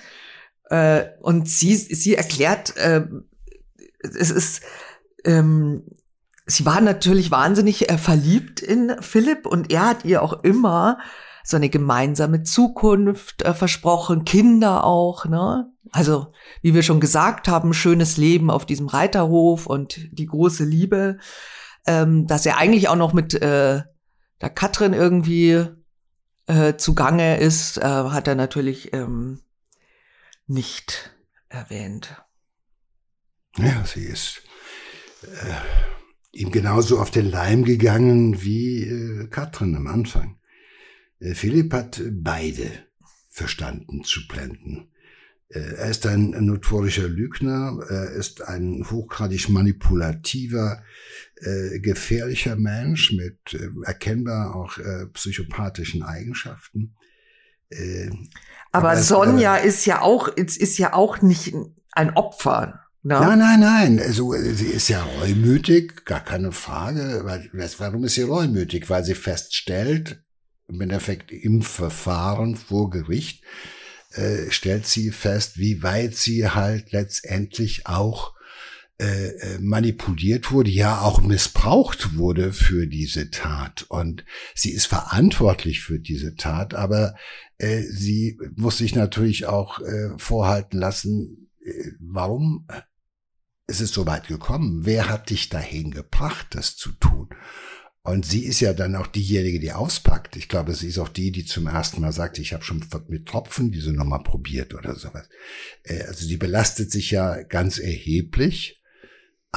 [0.70, 3.08] Äh, und sie sie erklärt, äh,
[4.00, 4.62] es ist
[5.26, 5.84] ähm,
[6.46, 11.00] sie war natürlich wahnsinnig äh, verliebt in Philipp und er hat ihr auch immer
[11.44, 15.72] so eine gemeinsame Zukunft äh, versprochen, Kinder auch, ne?
[15.92, 21.18] Also, wie wir schon gesagt haben, schönes Leben auf diesem Reiterhof und die große Liebe,
[21.88, 23.82] ähm, dass er eigentlich auch noch mit äh,
[24.42, 25.66] der Katrin irgendwie
[26.48, 29.42] äh, zugange ist, äh, hat er natürlich ähm,
[30.48, 31.12] nicht
[31.50, 32.24] erwähnt.
[33.58, 34.42] Ja, sie ist
[35.24, 35.54] äh,
[36.32, 40.40] ihm genauso auf den Leim gegangen wie äh, Katrin am Anfang.
[41.20, 42.72] Äh, Philipp hat beide
[43.30, 44.90] verstanden zu blenden.
[45.50, 50.84] Äh, er ist ein notorischer Lügner, er ist ein hochgradig manipulativer,
[51.42, 56.96] äh, gefährlicher Mensch mit äh, erkennbar auch äh, psychopathischen Eigenschaften.
[57.70, 58.10] Äh,
[58.72, 61.54] aber, aber Sonja ist ja auch, ist, ist ja auch nicht
[61.92, 62.82] ein Opfer.
[63.04, 63.20] No?
[63.20, 64.00] Nein, nein, nein.
[64.00, 67.24] Also, sie ist ja reumütig, gar keine Frage.
[67.78, 68.90] Warum ist sie reumütig?
[68.90, 70.24] Weil sie feststellt,
[70.68, 73.44] im Endeffekt im Verfahren vor Gericht,
[74.12, 78.34] äh, stellt sie fest, wie weit sie halt letztendlich auch
[79.00, 83.86] äh, äh, manipuliert wurde, ja auch missbraucht wurde für diese Tat.
[83.90, 84.26] Und
[84.56, 87.16] sie ist verantwortlich für diese Tat, aber
[87.60, 92.68] äh, sie muss sich natürlich auch äh, vorhalten lassen, äh, warum
[93.68, 94.86] ist es so weit gekommen?
[94.86, 97.30] Wer hat dich dahin gebracht, das zu tun?
[98.08, 100.38] Und sie ist ja dann auch diejenige, die auspackt.
[100.38, 103.26] Ich glaube, sie ist auch die, die zum ersten Mal sagt, ich habe schon mit
[103.26, 105.28] Tropfen diese Nummer probiert oder sowas.
[105.84, 108.77] Äh, also sie belastet sich ja ganz erheblich.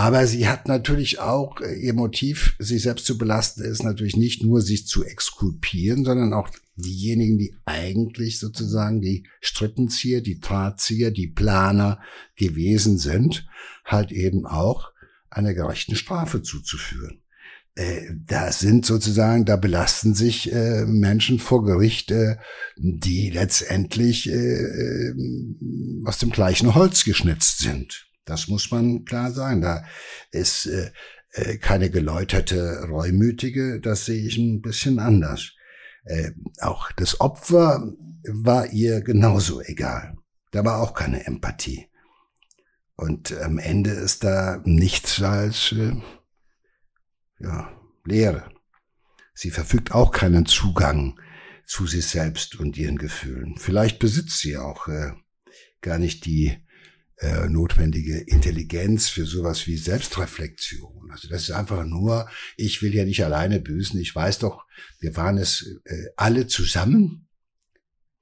[0.01, 4.43] Aber sie hat natürlich auch, äh, ihr Motiv, sich selbst zu belasten, ist natürlich nicht
[4.43, 11.27] nur sich zu exkulpieren, sondern auch diejenigen, die eigentlich sozusagen die Strippenzieher, die Drahtzieher, die
[11.27, 12.01] Planer
[12.35, 13.47] gewesen sind,
[13.85, 14.91] halt eben auch
[15.29, 17.21] einer gerechten Strafe zuzuführen.
[17.75, 22.11] Äh, da sind sozusagen, da belasten sich äh, Menschen vor Gericht,
[22.79, 25.15] die letztendlich äh, äh,
[26.07, 28.10] aus dem gleichen Holz geschnitzt sind.
[28.25, 29.61] Das muss man klar sagen.
[29.61, 29.85] Da
[30.31, 30.91] ist äh,
[31.33, 35.53] äh, keine geläuterte Reumütige, das sehe ich ein bisschen anders.
[36.05, 37.93] Äh, auch das Opfer
[38.27, 40.17] war ihr genauso egal.
[40.51, 41.87] Da war auch keine Empathie.
[42.97, 45.97] Und am Ende ist da nichts als äh,
[47.39, 47.73] ja,
[48.05, 48.51] Leere.
[49.33, 51.19] Sie verfügt auch keinen Zugang
[51.65, 53.57] zu sich selbst und ihren Gefühlen.
[53.57, 55.13] Vielleicht besitzt sie auch äh,
[55.81, 56.59] gar nicht die
[57.21, 61.11] äh, notwendige Intelligenz für sowas wie Selbstreflexion.
[61.11, 64.01] Also das ist einfach nur, ich will ja nicht alleine büßen.
[64.01, 64.65] Ich weiß doch,
[65.01, 67.29] wir waren es äh, alle zusammen.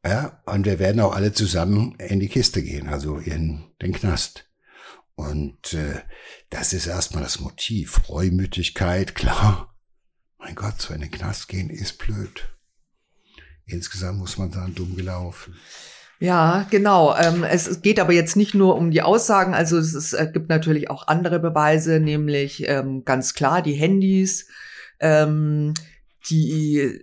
[0.05, 4.49] Ja, und wir werden auch alle zusammen in die Kiste gehen, also in den Knast.
[5.15, 6.01] Und äh,
[6.51, 8.09] das ist erstmal das Motiv.
[8.09, 9.77] Reumütigkeit, klar.
[10.39, 12.49] Mein Gott, so in den Knast gehen ist blöd.
[13.67, 15.57] Insgesamt muss man sagen, dumm gelaufen.
[16.21, 17.15] Ja, genau.
[17.17, 20.49] Ähm, es geht aber jetzt nicht nur um die Aussagen, also es, ist, es gibt
[20.49, 24.49] natürlich auch andere Beweise, nämlich ähm, ganz klar die Handys,
[25.01, 25.75] ähm,
[26.29, 27.01] die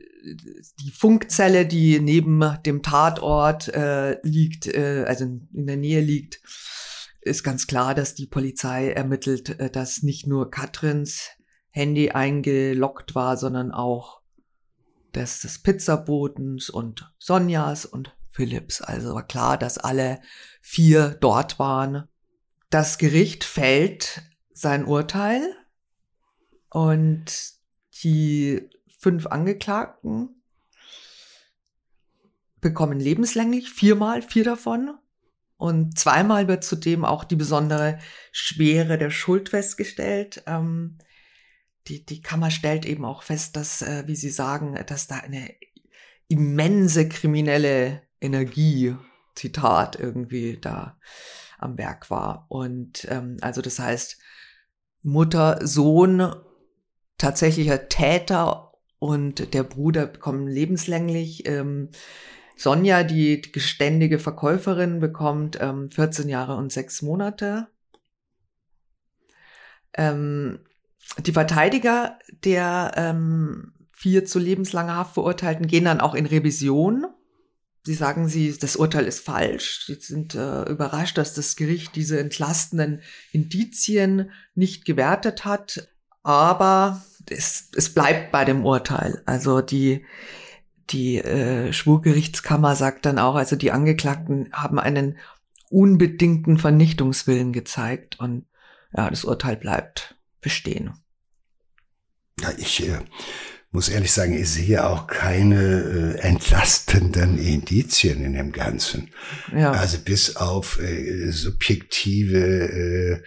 [0.80, 6.42] die Funkzelle, die neben dem Tatort äh, liegt, äh, also in der Nähe liegt,
[7.22, 11.30] ist ganz klar, dass die Polizei ermittelt, äh, dass nicht nur Katrins
[11.70, 14.22] Handy eingeloggt war, sondern auch
[15.12, 18.82] das des Pizzabotens und Sonjas und Philips.
[18.82, 20.20] Also war klar, dass alle
[20.62, 22.10] vier dort waren.
[22.70, 25.42] Das Gericht fällt sein Urteil
[26.70, 27.54] und
[28.04, 28.70] die
[29.00, 30.42] fünf Angeklagten
[32.60, 34.98] bekommen lebenslänglich, viermal, vier davon.
[35.56, 38.00] Und zweimal wird zudem auch die besondere
[38.34, 40.44] Schwere der Schuld festgestellt.
[40.46, 40.98] Ähm,
[41.88, 45.54] die, die Kammer stellt eben auch fest, dass, äh, wie Sie sagen, dass da eine
[46.28, 48.96] immense kriminelle Energie,
[49.36, 50.98] Zitat, irgendwie da
[51.58, 52.46] am Werk war.
[52.50, 54.18] Und ähm, also das heißt,
[55.02, 56.34] Mutter, Sohn,
[57.18, 61.48] tatsächlicher Täter und der Bruder bekommen lebenslänglich.
[61.48, 61.90] Ähm,
[62.58, 67.68] Sonja, die geständige Verkäuferin, bekommt ähm, 14 Jahre und sechs Monate.
[69.94, 70.60] Ähm,
[71.20, 77.06] die Verteidiger der ähm, vier zu lebenslanger Haft verurteilten gehen dann auch in Revision.
[77.86, 79.86] Sie sagen, Sie, das Urteil ist falsch.
[79.86, 85.88] Sie sind äh, überrascht, dass das Gericht diese entlastenden Indizien nicht gewertet hat.
[86.24, 89.22] Aber es, es bleibt bei dem Urteil.
[89.28, 90.04] Also die,
[90.90, 95.18] die äh, Schwurgerichtskammer sagt dann auch, also die Angeklagten haben einen
[95.70, 98.46] unbedingten Vernichtungswillen gezeigt und
[98.96, 100.94] ja, das Urteil bleibt bestehen.
[102.42, 103.00] Ja, ich äh,
[103.76, 109.10] muss ehrlich sagen, ich sehe auch keine äh, entlastenden Indizien in dem Ganzen.
[109.54, 109.74] Ja.
[109.74, 113.22] Also bis auf äh, subjektive äh,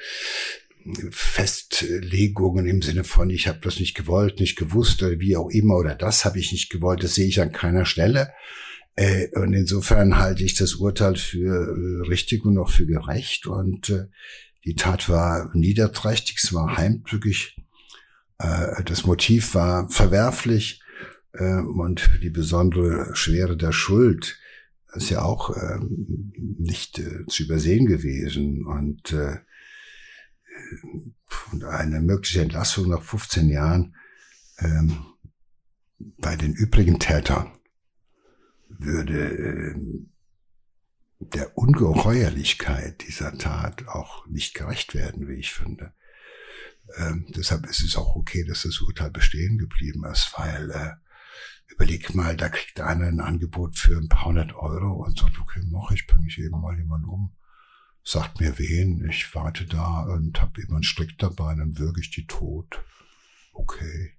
[1.11, 5.76] Festlegungen im Sinne von, ich habe das nicht gewollt, nicht gewusst oder wie auch immer
[5.76, 8.32] oder das habe ich nicht gewollt, das sehe ich an keiner Stelle.
[8.96, 13.46] Äh, und insofern halte ich das Urteil für äh, richtig und auch für gerecht.
[13.46, 14.07] Und äh,
[14.64, 17.55] die Tat war niederträchtig, es war heimtückig
[18.39, 20.82] das Motiv war verwerflich
[21.32, 24.39] äh, und die besondere Schwere der Schuld
[24.95, 29.39] ist ja auch äh, nicht äh, zu übersehen gewesen und, äh,
[31.68, 33.95] eine mögliche Entlassung nach 15 Jahren
[34.59, 35.05] ähm,
[35.99, 37.53] bei den übrigen Tätern
[38.68, 39.74] würde äh,
[41.20, 45.93] der Ungeheuerlichkeit dieser Tat auch nicht gerecht werden, wie ich finde.
[46.97, 50.93] Ähm, deshalb ist es auch okay, dass das Urteil bestehen geblieben ist, weil äh,
[51.68, 55.62] überleg mal, da kriegt einer ein Angebot für ein paar hundert Euro und sagt, okay,
[55.70, 57.36] mach ich, bringe ich eben mal jemanden um.
[58.03, 62.26] Sagt mir wen, ich warte da und habe einen Strick dabei, dann würge ich die
[62.26, 62.82] tot.
[63.53, 64.14] Okay.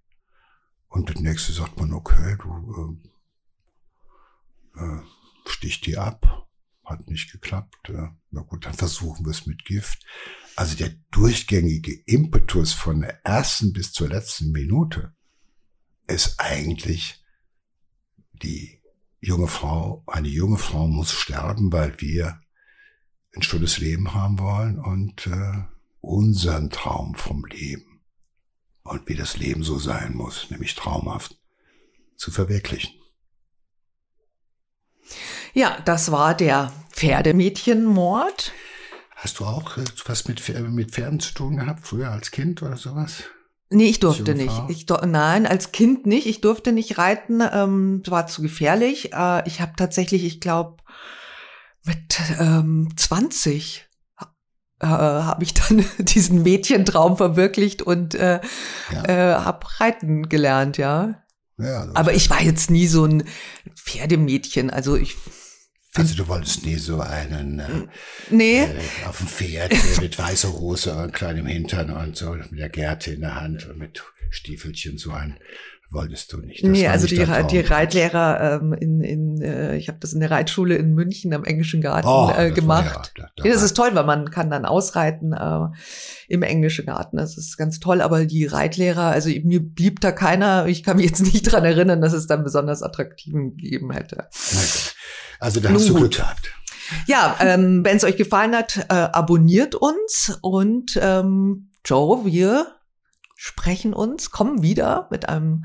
[0.90, 3.00] Und das nächste sagt man, okay, du
[4.76, 5.02] äh, äh,
[5.48, 6.48] stich die ab.
[6.84, 7.90] Hat nicht geklappt.
[7.90, 8.16] Ja.
[8.32, 10.04] Na gut, dann versuchen wir es mit Gift.
[10.60, 15.16] Also der durchgängige Impetus von der ersten bis zur letzten Minute
[16.06, 17.24] ist eigentlich
[18.34, 18.82] die
[19.22, 22.42] junge Frau, eine junge Frau muss sterben, weil wir
[23.34, 25.64] ein schönes Leben haben wollen und äh,
[26.02, 28.02] unseren Traum vom Leben
[28.84, 31.40] und wie das Leben so sein muss, nämlich traumhaft,
[32.18, 32.92] zu verwirklichen.
[35.54, 38.52] Ja, das war der Pferdemädchenmord.
[39.20, 42.78] Hast du auch äh, was mit, mit Pferden zu tun gehabt, früher als Kind oder
[42.78, 43.24] sowas?
[43.70, 44.64] Nee, ich durfte nicht.
[44.70, 46.26] Ich, nein, als Kind nicht.
[46.26, 47.42] Ich durfte nicht reiten.
[47.42, 49.14] Ähm, war zu gefährlich.
[49.14, 50.78] Äh, ich habe tatsächlich, ich glaube,
[51.84, 53.88] mit ähm, 20
[54.80, 58.40] äh, habe ich dann diesen Mädchentraum verwirklicht und äh,
[58.92, 59.06] ja.
[59.06, 61.24] äh, habe reiten gelernt, ja.
[61.58, 63.24] ja Aber ich war jetzt nie so ein
[63.76, 64.70] Pferdemädchen.
[64.70, 65.18] Also ich
[65.96, 67.88] also du wolltest nie so einen äh,
[68.30, 68.62] nee.
[68.62, 72.70] äh, auf dem Pferd äh, mit weißer Hose und kleinem Hintern und so mit der
[72.70, 75.40] Gerte in der Hand und mit Stiefelchen so ein
[75.92, 76.64] wolltest du nicht.
[76.64, 80.30] Das nee, also die, die Reitlehrer ähm, in, in äh, ich habe das in der
[80.30, 83.14] Reitschule in München am Englischen Garten oh, äh, gemacht.
[83.18, 85.68] Ja, da, da das ist toll, weil man kann dann ausreiten äh,
[86.28, 87.18] im Englischen Garten.
[87.18, 91.08] Das ist ganz toll, aber die Reitlehrer, also mir blieb da keiner, ich kann mich
[91.08, 94.28] jetzt nicht dran erinnern, dass es dann besonders attraktiven gegeben hätte.
[95.40, 96.54] Also da hast Nun du Glück gehabt.
[97.08, 102.79] Ja, ähm, wenn es euch gefallen hat, äh, abonniert uns und ähm, Joe, wir
[103.42, 105.64] sprechen uns, kommen wieder mit einem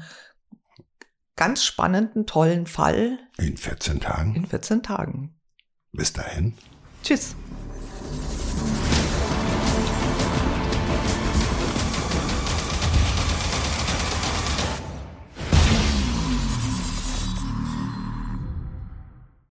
[1.34, 3.18] ganz spannenden, tollen Fall.
[3.36, 4.36] In 14 Tagen.
[4.36, 5.34] In 14 Tagen.
[5.90, 6.54] Bis dahin.
[7.02, 7.34] Tschüss.